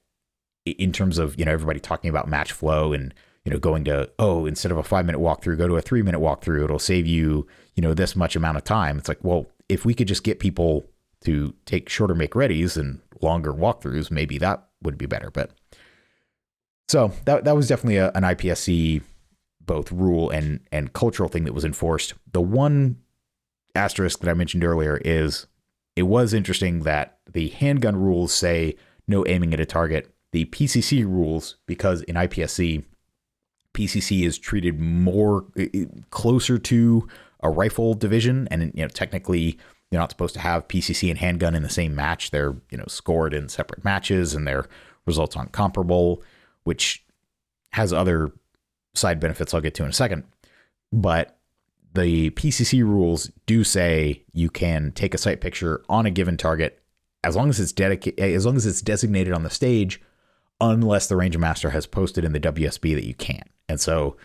in 0.64 0.90
terms 0.90 1.18
of, 1.18 1.38
you 1.38 1.44
know, 1.44 1.52
everybody 1.52 1.80
talking 1.80 2.08
about 2.08 2.28
match 2.28 2.52
flow 2.52 2.94
and, 2.94 3.12
you 3.46 3.52
know, 3.52 3.58
going 3.60 3.84
to, 3.84 4.10
oh, 4.18 4.44
instead 4.44 4.72
of 4.72 4.76
a 4.76 4.82
five 4.82 5.06
minute 5.06 5.20
walkthrough, 5.20 5.56
go 5.56 5.68
to 5.68 5.76
a 5.76 5.80
three 5.80 6.02
minute 6.02 6.20
walkthrough. 6.20 6.64
It'll 6.64 6.80
save 6.80 7.06
you, 7.06 7.46
you 7.76 7.80
know, 7.80 7.94
this 7.94 8.16
much 8.16 8.34
amount 8.34 8.56
of 8.56 8.64
time. 8.64 8.98
It's 8.98 9.06
like, 9.08 9.22
well, 9.22 9.46
if 9.68 9.84
we 9.84 9.94
could 9.94 10.08
just 10.08 10.24
get 10.24 10.40
people 10.40 10.84
to 11.24 11.54
take 11.64 11.88
shorter 11.88 12.16
make 12.16 12.32
readies 12.32 12.76
and 12.76 13.00
longer 13.22 13.52
walkthroughs, 13.54 14.10
maybe 14.10 14.36
that 14.38 14.66
would 14.82 14.98
be 14.98 15.06
better. 15.06 15.30
But 15.30 15.52
so 16.88 17.12
that 17.24 17.44
that 17.44 17.54
was 17.54 17.68
definitely 17.68 17.98
a, 17.98 18.10
an 18.16 18.24
IPSC 18.24 19.02
both 19.60 19.92
rule 19.92 20.28
and 20.30 20.58
and 20.72 20.92
cultural 20.92 21.28
thing 21.28 21.44
that 21.44 21.54
was 21.54 21.64
enforced. 21.64 22.14
The 22.32 22.40
one 22.40 22.96
asterisk 23.76 24.18
that 24.20 24.28
I 24.28 24.34
mentioned 24.34 24.64
earlier 24.64 25.00
is 25.04 25.46
it 25.94 26.02
was 26.02 26.34
interesting 26.34 26.80
that 26.80 27.18
the 27.32 27.50
handgun 27.50 27.94
rules 27.94 28.34
say 28.34 28.74
no 29.06 29.24
aiming 29.24 29.54
at 29.54 29.60
a 29.60 29.66
target. 29.66 30.12
The 30.32 30.46
PCC 30.46 31.04
rules, 31.04 31.58
because 31.66 32.02
in 32.02 32.16
IPSC, 32.16 32.84
PCC 33.76 34.24
is 34.26 34.38
treated 34.38 34.80
more 34.80 35.44
closer 36.10 36.56
to 36.56 37.06
a 37.40 37.50
rifle 37.50 37.94
division, 37.94 38.48
and 38.50 38.72
you 38.74 38.82
know 38.82 38.88
technically 38.88 39.58
you're 39.90 40.00
not 40.00 40.10
supposed 40.10 40.34
to 40.34 40.40
have 40.40 40.66
PCC 40.66 41.10
and 41.10 41.18
handgun 41.18 41.54
in 41.54 41.62
the 41.62 41.68
same 41.68 41.94
match. 41.94 42.30
They're, 42.30 42.56
you 42.70 42.78
know, 42.78 42.86
scored 42.88 43.34
in 43.34 43.48
separate 43.48 43.84
matches 43.84 44.34
and 44.34 44.46
their 44.46 44.66
results 45.04 45.36
aren't 45.36 45.52
comparable, 45.52 46.22
which 46.64 47.04
has 47.72 47.92
other 47.92 48.32
side 48.94 49.20
benefits 49.20 49.54
I'll 49.54 49.60
get 49.60 49.74
to 49.74 49.84
in 49.84 49.90
a 49.90 49.92
second. 49.92 50.24
But 50.92 51.38
the 51.94 52.30
PCC 52.30 52.82
rules 52.82 53.30
do 53.44 53.62
say 53.62 54.24
you 54.32 54.48
can 54.48 54.90
take 54.92 55.14
a 55.14 55.18
sight 55.18 55.40
picture 55.40 55.82
on 55.88 56.06
a 56.06 56.10
given 56.10 56.36
target 56.36 56.82
as 57.22 57.36
long 57.36 57.48
as 57.48 57.60
it's 57.60 57.72
dedicated 57.72 58.18
as 58.18 58.46
long 58.46 58.56
as 58.56 58.66
it's 58.66 58.82
designated 58.82 59.32
on 59.32 59.42
the 59.42 59.50
stage 59.50 60.00
unless 60.60 61.06
the 61.06 61.16
ranger 61.16 61.38
master 61.38 61.70
has 61.70 61.86
posted 61.86 62.24
in 62.24 62.32
the 62.32 62.40
WSB 62.40 62.94
that 62.94 63.06
you 63.06 63.14
can't. 63.14 63.50
And 63.68 63.80
so 63.80 64.16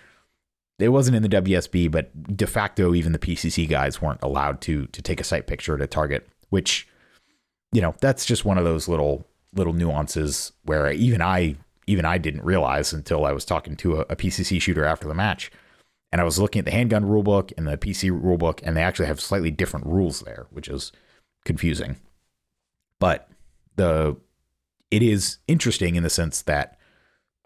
it 0.79 0.89
wasn't 0.89 1.15
in 1.15 1.23
the 1.23 1.29
WSB, 1.29 1.91
but 1.91 2.35
de 2.35 2.47
facto, 2.47 2.93
even 2.93 3.11
the 3.11 3.19
PCC 3.19 3.69
guys 3.69 4.01
weren't 4.01 4.23
allowed 4.23 4.61
to 4.61 4.87
to 4.87 5.01
take 5.01 5.19
a 5.19 5.25
sight 5.25 5.47
picture 5.47 5.75
at 5.75 5.81
a 5.81 5.87
target. 5.87 6.27
Which, 6.49 6.87
you 7.71 7.81
know, 7.81 7.95
that's 8.01 8.25
just 8.25 8.45
one 8.45 8.57
of 8.57 8.63
those 8.63 8.87
little 8.87 9.27
little 9.53 9.73
nuances 9.73 10.53
where 10.63 10.91
even 10.91 11.21
I 11.21 11.55
even 11.87 12.05
I 12.05 12.17
didn't 12.17 12.43
realize 12.43 12.93
until 12.93 13.25
I 13.25 13.31
was 13.31 13.45
talking 13.45 13.75
to 13.77 13.97
a, 13.97 14.01
a 14.01 14.15
PCC 14.15 14.61
shooter 14.61 14.85
after 14.85 15.07
the 15.07 15.13
match, 15.13 15.51
and 16.11 16.19
I 16.19 16.23
was 16.23 16.39
looking 16.39 16.59
at 16.59 16.65
the 16.65 16.71
handgun 16.71 17.03
rulebook 17.03 17.53
and 17.57 17.67
the 17.67 17.77
PC 17.77 18.11
rulebook, 18.11 18.61
and 18.63 18.75
they 18.75 18.83
actually 18.83 19.07
have 19.07 19.21
slightly 19.21 19.51
different 19.51 19.85
rules 19.85 20.21
there, 20.21 20.47
which 20.49 20.67
is 20.67 20.91
confusing. 21.45 21.97
But 22.99 23.29
the 23.75 24.17
it 24.91 25.01
is 25.01 25.37
interesting 25.47 25.95
in 25.95 26.03
the 26.03 26.09
sense 26.09 26.41
that 26.43 26.77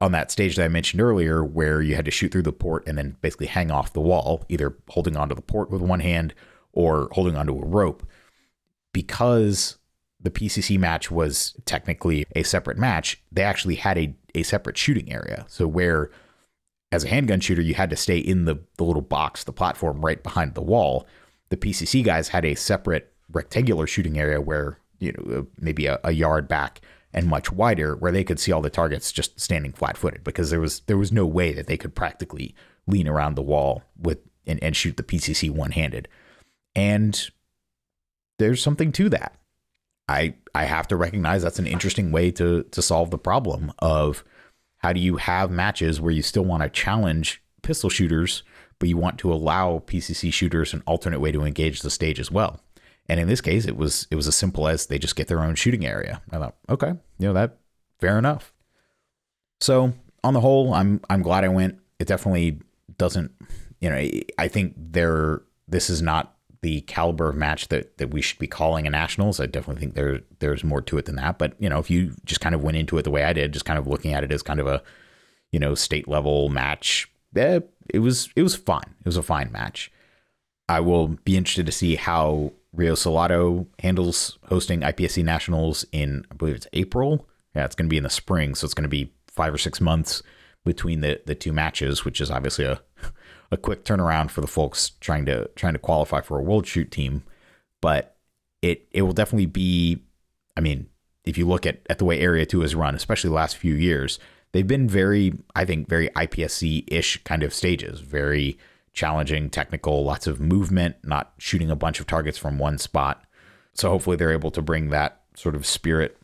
on 0.01 0.11
that 0.11 0.31
stage 0.31 0.55
that 0.55 0.65
I 0.65 0.67
mentioned 0.67 1.01
earlier, 1.01 1.43
where 1.43 1.81
you 1.81 1.95
had 1.95 2.05
to 2.05 2.11
shoot 2.11 2.31
through 2.31 2.41
the 2.43 2.51
port 2.51 2.83
and 2.85 2.97
then 2.97 3.15
basically 3.21 3.47
hang 3.47 3.71
off 3.71 3.93
the 3.93 4.01
wall, 4.01 4.43
either 4.49 4.75
holding 4.89 5.15
onto 5.15 5.35
the 5.35 5.41
port 5.41 5.69
with 5.69 5.81
one 5.81 6.01
hand 6.01 6.33
or 6.73 7.07
holding 7.13 7.37
onto 7.37 7.57
a 7.57 7.65
rope, 7.65 8.05
because 8.91 9.77
the 10.19 10.31
PCC 10.31 10.77
match 10.77 11.09
was 11.09 11.55
technically 11.65 12.25
a 12.35 12.43
separate 12.43 12.77
match, 12.77 13.21
they 13.31 13.43
actually 13.43 13.75
had 13.75 13.97
a, 13.97 14.13
a 14.33 14.43
separate 14.43 14.77
shooting 14.77 15.11
area. 15.11 15.45
So, 15.47 15.67
where 15.67 16.09
as 16.91 17.03
a 17.03 17.09
handgun 17.09 17.39
shooter, 17.39 17.61
you 17.61 17.75
had 17.75 17.89
to 17.91 17.95
stay 17.95 18.17
in 18.17 18.45
the, 18.45 18.59
the 18.77 18.83
little 18.83 19.01
box, 19.01 19.43
the 19.43 19.53
platform 19.53 20.03
right 20.03 20.21
behind 20.21 20.55
the 20.55 20.61
wall, 20.61 21.07
the 21.49 21.57
PCC 21.57 22.03
guys 22.03 22.29
had 22.29 22.43
a 22.43 22.55
separate 22.55 23.13
rectangular 23.31 23.87
shooting 23.87 24.19
area 24.19 24.41
where 24.41 24.79
you 24.99 25.11
know 25.13 25.47
maybe 25.59 25.85
a, 25.85 25.99
a 26.03 26.11
yard 26.11 26.47
back 26.47 26.81
and 27.15 27.27
much 27.27 27.49
wider 27.51 27.95
where 27.95 28.11
they 28.11 28.25
could 28.25 28.39
see 28.39 28.51
all 28.51 28.61
the 28.61 28.69
targets 28.69 29.11
just 29.11 29.39
standing 29.39 29.71
flat-footed 29.71 30.23
because 30.23 30.49
there 30.49 30.59
was 30.59 30.81
there 30.81 30.97
was 30.97 31.13
no 31.13 31.25
way 31.25 31.53
that 31.53 31.65
they 31.65 31.77
could 31.77 31.95
practically 31.95 32.53
lean 32.85 33.07
around 33.07 33.35
the 33.35 33.41
wall 33.41 33.81
with 33.97 34.19
and, 34.45 34.61
and 34.61 34.75
shoot 34.75 34.97
the 34.97 35.03
PCC 35.03 35.49
one-handed. 35.49 36.07
And 36.75 37.29
there's 38.37 38.61
something 38.61 38.91
to 38.91 39.09
that. 39.09 39.33
I 40.09 40.35
I 40.53 40.65
have 40.65 40.89
to 40.89 40.97
recognize 40.97 41.41
that's 41.41 41.57
an 41.57 41.65
interesting 41.65 42.11
way 42.11 42.31
to 42.31 42.63
to 42.63 42.81
solve 42.81 43.11
the 43.11 43.17
problem 43.17 43.71
of 43.79 44.25
how 44.79 44.91
do 44.91 44.99
you 44.99 45.15
have 45.15 45.49
matches 45.49 46.01
where 46.01 46.11
you 46.11 46.21
still 46.21 46.45
want 46.45 46.63
to 46.63 46.69
challenge 46.69 47.41
pistol 47.63 47.89
shooters, 47.89 48.43
but 48.77 48.89
you 48.89 48.97
want 48.97 49.17
to 49.19 49.33
allow 49.33 49.81
PCC 49.87 50.31
shooters 50.33 50.73
an 50.73 50.83
alternate 50.85 51.21
way 51.21 51.31
to 51.31 51.43
engage 51.43 51.81
the 51.81 51.89
stage 51.89 52.19
as 52.19 52.29
well. 52.29 52.59
And 53.07 53.19
in 53.19 53.27
this 53.27 53.41
case, 53.41 53.65
it 53.65 53.77
was 53.77 54.07
it 54.09 54.15
was 54.15 54.27
as 54.27 54.35
simple 54.35 54.67
as 54.67 54.87
they 54.87 54.97
just 54.97 55.15
get 55.15 55.27
their 55.27 55.43
own 55.43 55.55
shooting 55.55 55.85
area. 55.85 56.21
I 56.31 56.37
thought, 56.37 56.55
okay, 56.69 56.93
you 57.19 57.27
know 57.27 57.33
that 57.33 57.57
fair 57.99 58.17
enough. 58.17 58.53
So 59.61 59.93
on 60.23 60.33
the 60.33 60.41
whole, 60.41 60.73
I'm 60.73 61.01
I'm 61.09 61.21
glad 61.21 61.43
I 61.43 61.49
went. 61.49 61.79
It 61.99 62.07
definitely 62.07 62.59
doesn't, 62.97 63.31
you 63.79 63.89
know, 63.89 64.09
I 64.37 64.47
think 64.47 64.73
there 64.77 65.41
this 65.67 65.89
is 65.89 66.01
not 66.01 66.35
the 66.61 66.81
caliber 66.81 67.29
of 67.29 67.35
match 67.35 67.67
that 67.67 67.97
that 67.99 68.11
we 68.11 68.21
should 68.21 68.39
be 68.39 68.47
calling 68.47 68.87
a 68.87 68.89
nationals. 68.89 69.39
I 69.39 69.45
definitely 69.45 69.81
think 69.81 69.93
there 69.93 70.21
there's 70.39 70.63
more 70.63 70.81
to 70.81 70.97
it 70.97 71.05
than 71.05 71.15
that. 71.17 71.37
But 71.37 71.53
you 71.59 71.69
know, 71.69 71.79
if 71.79 71.91
you 71.91 72.15
just 72.25 72.41
kind 72.41 72.55
of 72.55 72.63
went 72.63 72.77
into 72.77 72.97
it 72.97 73.03
the 73.03 73.11
way 73.11 73.23
I 73.23 73.33
did, 73.33 73.53
just 73.53 73.65
kind 73.65 73.77
of 73.77 73.87
looking 73.87 74.13
at 74.13 74.23
it 74.23 74.31
as 74.31 74.41
kind 74.41 74.59
of 74.59 74.67
a 74.67 74.81
you 75.51 75.59
know 75.59 75.75
state 75.75 76.07
level 76.07 76.49
match, 76.49 77.07
eh, 77.35 77.59
it 77.93 77.99
was 77.99 78.29
it 78.35 78.41
was 78.41 78.55
fine. 78.55 78.95
It 78.99 79.05
was 79.05 79.17
a 79.17 79.23
fine 79.23 79.51
match. 79.51 79.91
I 80.67 80.79
will 80.79 81.09
be 81.23 81.37
interested 81.37 81.67
to 81.67 81.71
see 81.71 81.95
how 81.95 82.51
Rio 82.75 82.95
Salado 82.95 83.67
handles 83.79 84.37
hosting 84.47 84.81
IPSC 84.81 85.23
nationals 85.23 85.85
in 85.91 86.25
I 86.31 86.35
believe 86.35 86.55
it's 86.55 86.67
April. 86.73 87.27
Yeah, 87.55 87.65
it's 87.65 87.75
going 87.75 87.87
to 87.87 87.93
be 87.93 87.97
in 87.97 88.03
the 88.03 88.09
spring, 88.09 88.55
so 88.55 88.65
it's 88.65 88.73
going 88.73 88.83
to 88.83 88.89
be 88.89 89.13
five 89.27 89.53
or 89.53 89.57
six 89.57 89.79
months 89.79 90.21
between 90.63 91.01
the 91.01 91.21
the 91.25 91.35
two 91.35 91.53
matches, 91.53 92.03
which 92.03 92.19
is 92.19 92.31
obviously 92.31 92.65
a 92.65 92.81
a 93.51 93.57
quick 93.57 93.85
turnaround 93.85 94.31
for 94.31 94.41
the 94.41 94.47
folks 94.47 94.91
trying 94.99 95.25
to 95.25 95.47
trying 95.55 95.73
to 95.73 95.79
qualify 95.79 96.21
for 96.21 96.37
a 96.37 96.43
world 96.43 96.67
shoot 96.67 96.91
team, 96.91 97.23
but 97.81 98.17
it 98.61 98.87
it 98.91 99.03
will 99.03 99.13
definitely 99.13 99.45
be. 99.45 100.03
I 100.57 100.61
mean, 100.61 100.87
if 101.23 101.37
you 101.37 101.47
look 101.47 101.65
at 101.65 101.81
at 101.89 101.99
the 101.99 102.05
way 102.05 102.19
Area 102.19 102.45
Two 102.45 102.61
has 102.61 102.75
run, 102.75 102.95
especially 102.95 103.29
the 103.29 103.35
last 103.35 103.57
few 103.57 103.75
years, 103.75 104.19
they've 104.51 104.67
been 104.67 104.87
very, 104.87 105.33
I 105.55 105.65
think, 105.65 105.87
very 105.87 106.09
IPSC 106.09 106.85
ish 106.87 107.23
kind 107.23 107.43
of 107.43 107.53
stages, 107.53 107.99
very 108.01 108.57
challenging, 108.95 109.49
technical, 109.49 110.03
lots 110.03 110.25
of 110.25 110.39
movement, 110.39 110.95
not 111.03 111.33
shooting 111.37 111.69
a 111.69 111.75
bunch 111.75 111.99
of 111.99 112.07
targets 112.07 112.37
from 112.37 112.57
one 112.57 112.77
spot. 112.77 113.23
So 113.73 113.89
hopefully 113.89 114.15
they're 114.15 114.31
able 114.31 114.51
to 114.51 114.61
bring 114.61 114.89
that 114.89 115.21
sort 115.35 115.53
of 115.53 115.65
spirit 115.65 116.17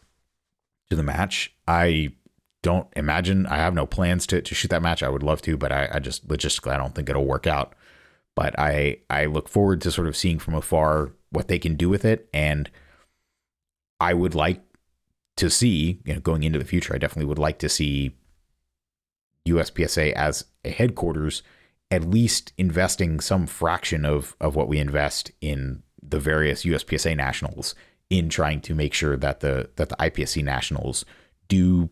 to 0.89 0.95
the 0.95 1.03
match. 1.03 1.53
I 1.67 2.13
don't 2.63 2.87
imagine 2.95 3.45
I 3.45 3.57
have 3.57 3.73
no 3.73 3.85
plans 3.85 4.25
to, 4.27 4.41
to 4.41 4.55
shoot 4.55 4.69
that 4.69 4.81
match. 4.81 5.03
I 5.03 5.09
would 5.09 5.21
love 5.21 5.41
to, 5.43 5.57
but 5.57 5.71
I, 5.71 5.89
I 5.91 5.99
just 5.99 6.27
logistically 6.27 6.71
I 6.71 6.77
don't 6.77 6.95
think 6.95 7.09
it'll 7.09 7.25
work 7.25 7.45
out. 7.45 7.75
But 8.35 8.57
I 8.57 8.99
I 9.09 9.25
look 9.25 9.49
forward 9.49 9.81
to 9.81 9.91
sort 9.91 10.07
of 10.07 10.15
seeing 10.15 10.39
from 10.39 10.53
afar 10.53 11.11
what 11.29 11.49
they 11.49 11.59
can 11.59 11.75
do 11.75 11.89
with 11.89 12.05
it, 12.05 12.29
and 12.33 12.69
I 13.99 14.13
would 14.13 14.33
like 14.33 14.61
to 15.37 15.49
see 15.49 15.99
you 16.05 16.13
know 16.13 16.21
going 16.21 16.43
into 16.43 16.59
the 16.59 16.65
future. 16.65 16.95
I 16.95 16.97
definitely 16.97 17.27
would 17.27 17.39
like 17.39 17.59
to 17.59 17.67
see 17.67 18.15
USPSA 19.45 20.13
as 20.13 20.45
a 20.63 20.69
headquarters 20.69 21.43
at 21.91 22.09
least 22.09 22.53
investing 22.57 23.19
some 23.19 23.45
fraction 23.45 24.05
of 24.05 24.35
of 24.39 24.55
what 24.55 24.67
we 24.67 24.79
invest 24.79 25.31
in 25.41 25.83
the 26.01 26.19
various 26.19 26.63
USPSA 26.63 27.15
nationals 27.15 27.75
in 28.09 28.29
trying 28.29 28.61
to 28.61 28.73
make 28.73 28.93
sure 28.93 29.17
that 29.17 29.41
the 29.41 29.69
that 29.75 29.89
the 29.89 29.95
IPSC 29.97 30.43
nationals 30.43 31.05
do 31.47 31.89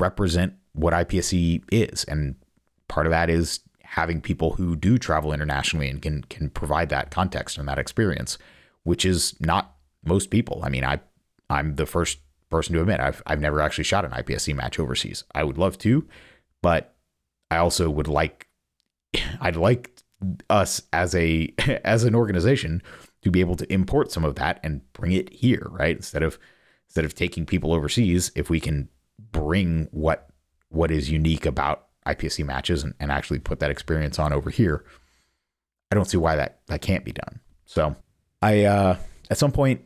represent 0.00 0.54
what 0.72 0.94
IPSC 0.94 1.62
is. 1.70 2.04
And 2.04 2.36
part 2.88 3.06
of 3.06 3.10
that 3.10 3.30
is 3.30 3.60
having 3.82 4.22
people 4.22 4.52
who 4.52 4.74
do 4.74 4.96
travel 4.96 5.32
internationally 5.32 5.88
and 5.88 6.00
can 6.00 6.22
can 6.24 6.50
provide 6.50 6.88
that 6.88 7.10
context 7.10 7.58
and 7.58 7.68
that 7.68 7.78
experience, 7.78 8.38
which 8.84 9.04
is 9.04 9.34
not 9.38 9.76
most 10.04 10.30
people. 10.30 10.62
I 10.64 10.70
mean, 10.70 10.84
I 10.84 11.00
I'm 11.50 11.76
the 11.76 11.86
first 11.86 12.18
person 12.50 12.74
to 12.74 12.80
admit 12.80 13.00
I've 13.00 13.22
I've 13.26 13.40
never 13.40 13.60
actually 13.60 13.84
shot 13.84 14.04
an 14.04 14.12
IPSC 14.12 14.54
match 14.54 14.78
overseas. 14.78 15.24
I 15.34 15.44
would 15.44 15.58
love 15.58 15.78
to, 15.78 16.06
but 16.62 16.94
I 17.50 17.58
also 17.58 17.90
would 17.90 18.08
like 18.08 18.48
I'd 19.40 19.56
like 19.56 19.90
us 20.48 20.82
as 20.92 21.14
a 21.14 21.52
as 21.84 22.04
an 22.04 22.14
organization 22.14 22.82
to 23.22 23.30
be 23.30 23.40
able 23.40 23.56
to 23.56 23.72
import 23.72 24.10
some 24.10 24.24
of 24.24 24.34
that 24.36 24.60
and 24.62 24.80
bring 24.92 25.12
it 25.12 25.32
here, 25.32 25.66
right? 25.70 25.96
Instead 25.96 26.22
of 26.22 26.38
instead 26.88 27.04
of 27.04 27.14
taking 27.14 27.46
people 27.46 27.72
overseas, 27.72 28.30
if 28.34 28.50
we 28.50 28.60
can 28.60 28.88
bring 29.30 29.88
what 29.90 30.28
what 30.68 30.90
is 30.90 31.10
unique 31.10 31.46
about 31.46 31.86
IPSC 32.06 32.44
matches 32.44 32.82
and, 32.82 32.94
and 32.98 33.12
actually 33.12 33.38
put 33.38 33.60
that 33.60 33.70
experience 33.70 34.18
on 34.18 34.32
over 34.32 34.50
here. 34.50 34.84
I 35.90 35.94
don't 35.94 36.06
see 36.06 36.16
why 36.16 36.36
that 36.36 36.60
that 36.66 36.82
can't 36.82 37.04
be 37.04 37.12
done. 37.12 37.40
So 37.66 37.96
I 38.40 38.64
uh, 38.64 38.96
at 39.30 39.38
some 39.38 39.52
point 39.52 39.82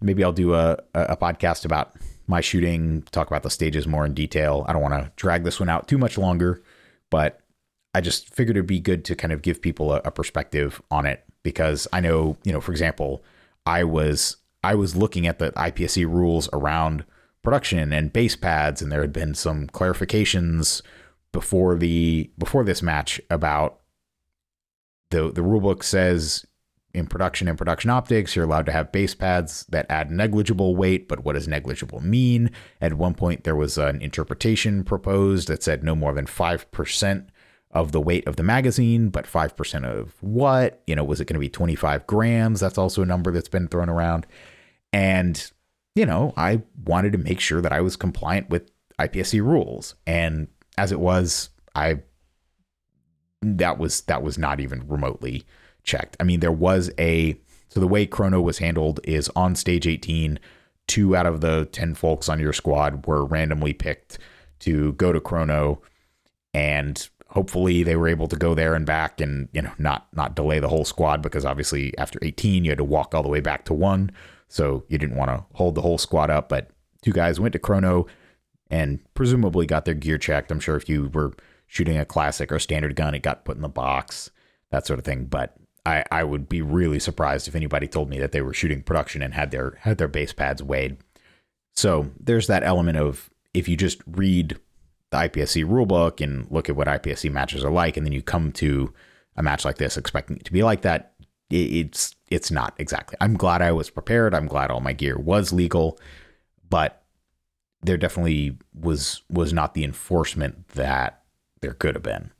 maybe 0.00 0.22
I'll 0.22 0.32
do 0.32 0.54
a, 0.54 0.78
a 0.94 1.16
podcast 1.16 1.64
about 1.64 1.96
my 2.26 2.40
shooting, 2.40 3.02
talk 3.10 3.26
about 3.26 3.42
the 3.42 3.50
stages 3.50 3.86
more 3.86 4.06
in 4.06 4.14
detail. 4.14 4.64
I 4.68 4.72
don't 4.72 4.82
want 4.82 4.94
to 4.94 5.10
drag 5.16 5.44
this 5.44 5.58
one 5.58 5.68
out 5.68 5.88
too 5.88 5.98
much 5.98 6.18
longer, 6.18 6.62
but 7.10 7.40
I 7.94 8.00
just 8.00 8.34
figured 8.34 8.56
it'd 8.56 8.66
be 8.66 8.80
good 8.80 9.04
to 9.06 9.16
kind 9.16 9.32
of 9.32 9.42
give 9.42 9.62
people 9.62 9.92
a, 9.92 10.02
a 10.04 10.10
perspective 10.10 10.80
on 10.90 11.06
it 11.06 11.24
because 11.42 11.88
I 11.92 12.00
know, 12.00 12.36
you 12.44 12.52
know, 12.52 12.60
for 12.60 12.72
example, 12.72 13.22
I 13.66 13.84
was 13.84 14.36
I 14.62 14.74
was 14.74 14.96
looking 14.96 15.26
at 15.26 15.38
the 15.38 15.52
IPSC 15.52 16.04
rules 16.06 16.48
around 16.52 17.04
production 17.42 17.92
and 17.92 18.12
base 18.12 18.36
pads, 18.36 18.82
and 18.82 18.90
there 18.90 19.00
had 19.00 19.12
been 19.12 19.34
some 19.34 19.68
clarifications 19.68 20.82
before 21.32 21.76
the 21.76 22.30
before 22.38 22.64
this 22.64 22.82
match 22.82 23.20
about 23.30 23.80
the 25.10 25.32
the 25.32 25.40
rulebook 25.40 25.82
says 25.82 26.44
in 26.94 27.06
production 27.06 27.48
and 27.48 27.58
production 27.58 27.90
optics 27.90 28.34
you're 28.34 28.46
allowed 28.46 28.66
to 28.66 28.72
have 28.72 28.90
base 28.90 29.14
pads 29.14 29.64
that 29.68 29.86
add 29.90 30.10
negligible 30.10 30.74
weight 30.74 31.06
but 31.06 31.22
what 31.24 31.34
does 31.34 31.46
negligible 31.46 32.00
mean? 32.00 32.50
At 32.80 32.94
one 32.94 33.14
point 33.14 33.44
there 33.44 33.56
was 33.56 33.78
an 33.78 34.00
interpretation 34.02 34.84
proposed 34.84 35.48
that 35.48 35.62
said 35.62 35.84
no 35.84 35.94
more 35.94 36.14
than 36.14 36.26
5% 36.26 37.26
of 37.72 37.92
the 37.92 38.00
weight 38.00 38.26
of 38.26 38.36
the 38.36 38.42
magazine 38.42 39.10
but 39.10 39.26
5% 39.26 39.84
of 39.84 40.14
what 40.20 40.82
you 40.86 40.96
know 40.96 41.04
was 41.04 41.20
it 41.20 41.26
going 41.26 41.34
to 41.34 41.40
be 41.40 41.50
25 41.50 42.06
grams 42.06 42.60
that's 42.60 42.78
also 42.78 43.02
a 43.02 43.06
number 43.06 43.30
that's 43.30 43.48
been 43.48 43.68
thrown 43.68 43.88
around 43.88 44.26
and 44.92 45.52
you 45.98 46.06
know, 46.06 46.32
I 46.36 46.62
wanted 46.84 47.10
to 47.12 47.18
make 47.18 47.40
sure 47.40 47.60
that 47.60 47.72
I 47.72 47.80
was 47.80 47.96
compliant 47.96 48.50
with 48.50 48.70
IPSC 49.00 49.42
rules. 49.42 49.96
And 50.06 50.46
as 50.76 50.92
it 50.92 51.00
was, 51.00 51.50
I 51.74 52.02
that 53.42 53.78
was 53.78 54.02
that 54.02 54.22
was 54.22 54.38
not 54.38 54.60
even 54.60 54.86
remotely 54.86 55.44
checked. 55.82 56.16
I 56.20 56.22
mean, 56.22 56.38
there 56.38 56.52
was 56.52 56.92
a 57.00 57.36
so 57.68 57.80
the 57.80 57.88
way 57.88 58.06
chrono 58.06 58.40
was 58.40 58.58
handled 58.58 59.00
is 59.02 59.28
on 59.34 59.56
stage 59.56 59.88
18, 59.88 60.38
two 60.86 61.16
out 61.16 61.26
of 61.26 61.40
the 61.40 61.64
10 61.72 61.96
folks 61.96 62.28
on 62.28 62.38
your 62.38 62.52
squad 62.52 63.04
were 63.06 63.24
randomly 63.24 63.72
picked 63.72 64.18
to 64.60 64.92
go 64.92 65.12
to 65.12 65.20
chrono 65.20 65.82
and 66.54 67.08
hopefully 67.28 67.82
they 67.82 67.96
were 67.96 68.08
able 68.08 68.26
to 68.26 68.36
go 68.36 68.54
there 68.54 68.74
and 68.74 68.86
back 68.86 69.20
and 69.20 69.48
you 69.52 69.62
know 69.62 69.72
not 69.78 70.06
not 70.12 70.34
delay 70.34 70.58
the 70.58 70.68
whole 70.68 70.84
squad 70.84 71.22
because 71.22 71.44
obviously 71.44 71.96
after 71.98 72.18
18 72.22 72.64
you 72.64 72.70
had 72.70 72.78
to 72.78 72.84
walk 72.84 73.14
all 73.14 73.22
the 73.22 73.28
way 73.28 73.40
back 73.40 73.64
to 73.64 73.74
1 73.74 74.10
so 74.48 74.84
you 74.88 74.98
didn't 74.98 75.16
want 75.16 75.30
to 75.30 75.44
hold 75.52 75.74
the 75.74 75.82
whole 75.82 75.98
squad 75.98 76.30
up, 76.30 76.48
but 76.48 76.70
two 77.02 77.12
guys 77.12 77.38
went 77.38 77.52
to 77.52 77.58
Chrono 77.58 78.06
and 78.70 79.00
presumably 79.14 79.66
got 79.66 79.84
their 79.84 79.94
gear 79.94 80.18
checked. 80.18 80.50
I'm 80.50 80.60
sure 80.60 80.76
if 80.76 80.88
you 80.88 81.10
were 81.12 81.34
shooting 81.66 81.98
a 81.98 82.04
classic 82.04 82.50
or 82.50 82.58
standard 82.58 82.96
gun, 82.96 83.14
it 83.14 83.22
got 83.22 83.44
put 83.44 83.56
in 83.56 83.62
the 83.62 83.68
box, 83.68 84.30
that 84.70 84.86
sort 84.86 84.98
of 84.98 85.04
thing. 85.04 85.26
But 85.26 85.54
I, 85.84 86.04
I 86.10 86.24
would 86.24 86.48
be 86.48 86.62
really 86.62 86.98
surprised 86.98 87.46
if 87.46 87.54
anybody 87.54 87.86
told 87.86 88.08
me 88.08 88.18
that 88.18 88.32
they 88.32 88.42
were 88.42 88.54
shooting 88.54 88.82
production 88.82 89.22
and 89.22 89.34
had 89.34 89.50
their 89.50 89.78
had 89.80 89.98
their 89.98 90.08
base 90.08 90.32
pads 90.32 90.62
weighed. 90.62 90.96
So 91.74 92.10
there's 92.18 92.46
that 92.46 92.64
element 92.64 92.98
of 92.98 93.30
if 93.54 93.68
you 93.68 93.76
just 93.76 94.00
read 94.06 94.58
the 95.10 95.16
IPSC 95.18 95.64
rulebook 95.64 96.22
and 96.22 96.50
look 96.50 96.68
at 96.68 96.76
what 96.76 96.86
IPSC 96.86 97.30
matches 97.30 97.64
are 97.64 97.70
like, 97.70 97.96
and 97.96 98.04
then 98.04 98.12
you 98.12 98.22
come 98.22 98.52
to 98.52 98.92
a 99.36 99.42
match 99.42 99.64
like 99.64 99.78
this 99.78 99.96
expecting 99.96 100.36
it 100.36 100.44
to 100.44 100.52
be 100.52 100.62
like 100.62 100.82
that, 100.82 101.14
it's 101.50 102.14
it's 102.30 102.50
not 102.50 102.74
exactly. 102.78 103.16
I'm 103.20 103.34
glad 103.34 103.62
I 103.62 103.72
was 103.72 103.90
prepared. 103.90 104.34
I'm 104.34 104.46
glad 104.46 104.70
all 104.70 104.80
my 104.80 104.92
gear 104.92 105.18
was 105.18 105.52
legal, 105.52 105.98
but 106.68 107.02
there 107.82 107.96
definitely 107.96 108.58
was 108.74 109.22
was 109.30 109.52
not 109.52 109.74
the 109.74 109.84
enforcement 109.84 110.68
that 110.68 111.22
there 111.60 111.72
could 111.72 111.94
have 111.94 112.02
been. 112.02 112.32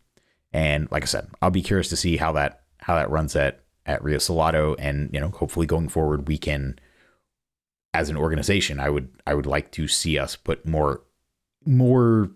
And 0.52 0.90
like 0.90 1.02
I 1.02 1.06
said, 1.06 1.28
I'll 1.40 1.50
be 1.50 1.62
curious 1.62 1.88
to 1.88 1.96
see 1.96 2.16
how 2.16 2.32
that 2.32 2.62
how 2.78 2.96
that 2.96 3.10
runs 3.10 3.34
at 3.36 3.62
at 3.86 4.04
Rio 4.04 4.18
Salado, 4.18 4.74
and 4.78 5.10
you 5.12 5.20
know, 5.20 5.28
hopefully 5.28 5.66
going 5.66 5.88
forward, 5.88 6.28
we 6.28 6.36
can, 6.36 6.78
as 7.94 8.10
an 8.10 8.16
organization, 8.16 8.78
I 8.78 8.90
would 8.90 9.08
I 9.26 9.34
would 9.34 9.46
like 9.46 9.72
to 9.72 9.88
see 9.88 10.18
us 10.18 10.36
put 10.36 10.66
more 10.66 11.02
more 11.64 12.30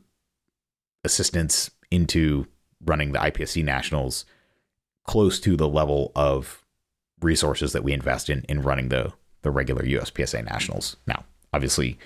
assistance 1.05 1.71
into 1.91 2.47
running 2.85 3.13
the 3.13 3.19
IPSC 3.19 3.65
nationals 3.65 4.25
close 5.07 5.41
to 5.41 5.57
the 5.57 5.69
level 5.69 6.13
of 6.15 6.65
resources 7.21 7.73
that 7.73 7.85
we 7.85 7.93
invest 7.93 8.29
in 8.31 8.45
in 8.49 8.63
running 8.63 8.89
the 8.89 9.13
the 9.43 9.51
regular 9.51 9.83
USPSA 9.83 10.45
nationals. 10.45 10.97
Now, 11.07 11.25
obviously, 11.53 11.99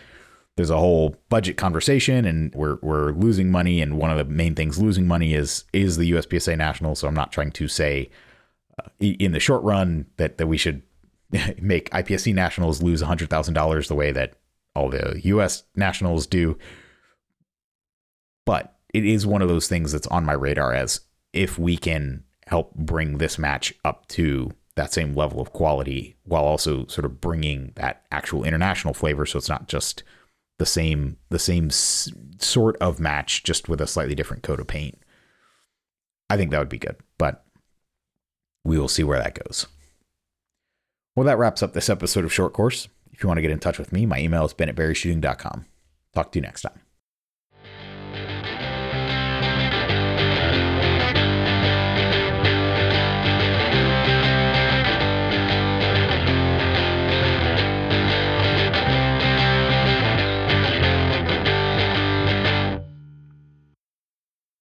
there's 0.57 0.71
a 0.71 0.79
whole 0.79 1.17
budget 1.29 1.57
conversation, 1.57 2.25
and 2.25 2.55
we're 2.55 2.79
we're 2.83 3.13
losing 3.13 3.51
money, 3.51 3.81
and 3.81 3.99
one 3.99 4.11
of 4.11 4.19
the 4.19 4.25
main 4.25 4.55
things 4.55 4.79
losing 4.79 5.07
money 5.07 5.35
is 5.35 5.65
is 5.73 5.97
the 5.97 6.13
USPSA 6.13 6.57
nationals. 6.57 7.01
So 7.01 7.09
I'm 7.09 7.15
not 7.15 7.33
trying 7.33 7.53
to 7.53 7.69
say 7.69 8.11
uh, 8.79 8.89
in 9.01 9.33
the 9.33 9.41
short 9.41 9.63
run 9.63 10.07
that 10.17 10.39
that 10.39 10.47
we 10.47 10.57
should 10.57 10.83
make 11.61 11.91
IPSC 11.91 12.35
nationals 12.35 12.83
lose 12.83 13.03
hundred 13.03 13.31
thousand 13.31 13.55
dollars 13.55 13.89
the 13.89 13.95
way 13.95 14.13
that 14.13 14.35
all 14.75 14.89
the 14.89 15.21
US 15.25 15.65
nationals 15.75 16.27
do. 16.27 16.59
But 18.45 18.76
it 18.97 19.05
is 19.05 19.27
one 19.27 19.43
of 19.43 19.49
those 19.49 19.69
things 19.69 19.93
that's 19.93 20.07
on 20.07 20.25
my 20.25 20.33
radar 20.33 20.73
as 20.73 21.01
if 21.35 21.59
we 21.59 21.77
can 21.77 22.25
help 22.47 22.75
bring 22.75 23.19
this 23.19 23.39
match 23.39 23.75
up 23.85 24.09
to 24.09 24.51
that 24.75 24.91
same 24.91 25.15
level 25.15 25.39
of 25.39 25.53
quality 25.53 26.17
while 26.25 26.45
also 26.45 26.87
sort 26.87 27.05
of 27.05 27.21
bringing 27.21 27.73
that 27.77 28.07
actual 28.11 28.43
international 28.43 28.95
flavor. 28.95 29.27
So 29.27 29.37
it's 29.37 29.51
not 29.51 29.69
just 29.69 30.03
the 30.59 30.65
same 30.65 31.19
the 31.29 31.39
same 31.39 31.67
s- 31.67 32.11
sort 32.39 32.79
of 32.79 32.99
match 32.99 33.43
just 33.45 33.69
with 33.69 33.83
a 33.83 33.87
slightly 33.87 34.15
different 34.15 34.43
coat 34.43 34.61
of 34.61 34.67
paint. 34.67 34.99
I 36.31 36.39
think 36.39 36.51
that 36.51 36.59
would 36.59 36.71
be 36.71 36.79
good 36.79 36.97
but 37.19 37.45
we 38.65 38.79
will 38.79 38.89
see 38.89 39.05
where 39.05 39.23
that 39.23 39.39
goes. 39.45 39.67
Well 41.15 41.27
that 41.27 41.37
wraps 41.37 41.63
up 41.63 41.75
this 41.75 41.91
episode 41.91 42.25
of 42.25 42.33
short 42.33 42.55
course. 42.55 42.89
If 43.13 43.23
you 43.23 43.29
want 43.29 43.37
to 43.39 43.43
get 43.43 43.51
in 43.51 43.61
touch 43.61 43.79
with 43.79 43.93
me 43.93 44.07
my 44.07 44.19
email 44.19 44.47
is 44.47 44.55
ben 44.55 44.71
at 44.71 44.75
berryshooting.com 44.75 45.67
talk 46.15 46.33
to 46.33 46.39
you 46.39 46.43
next 46.43 46.63
time 46.63 46.81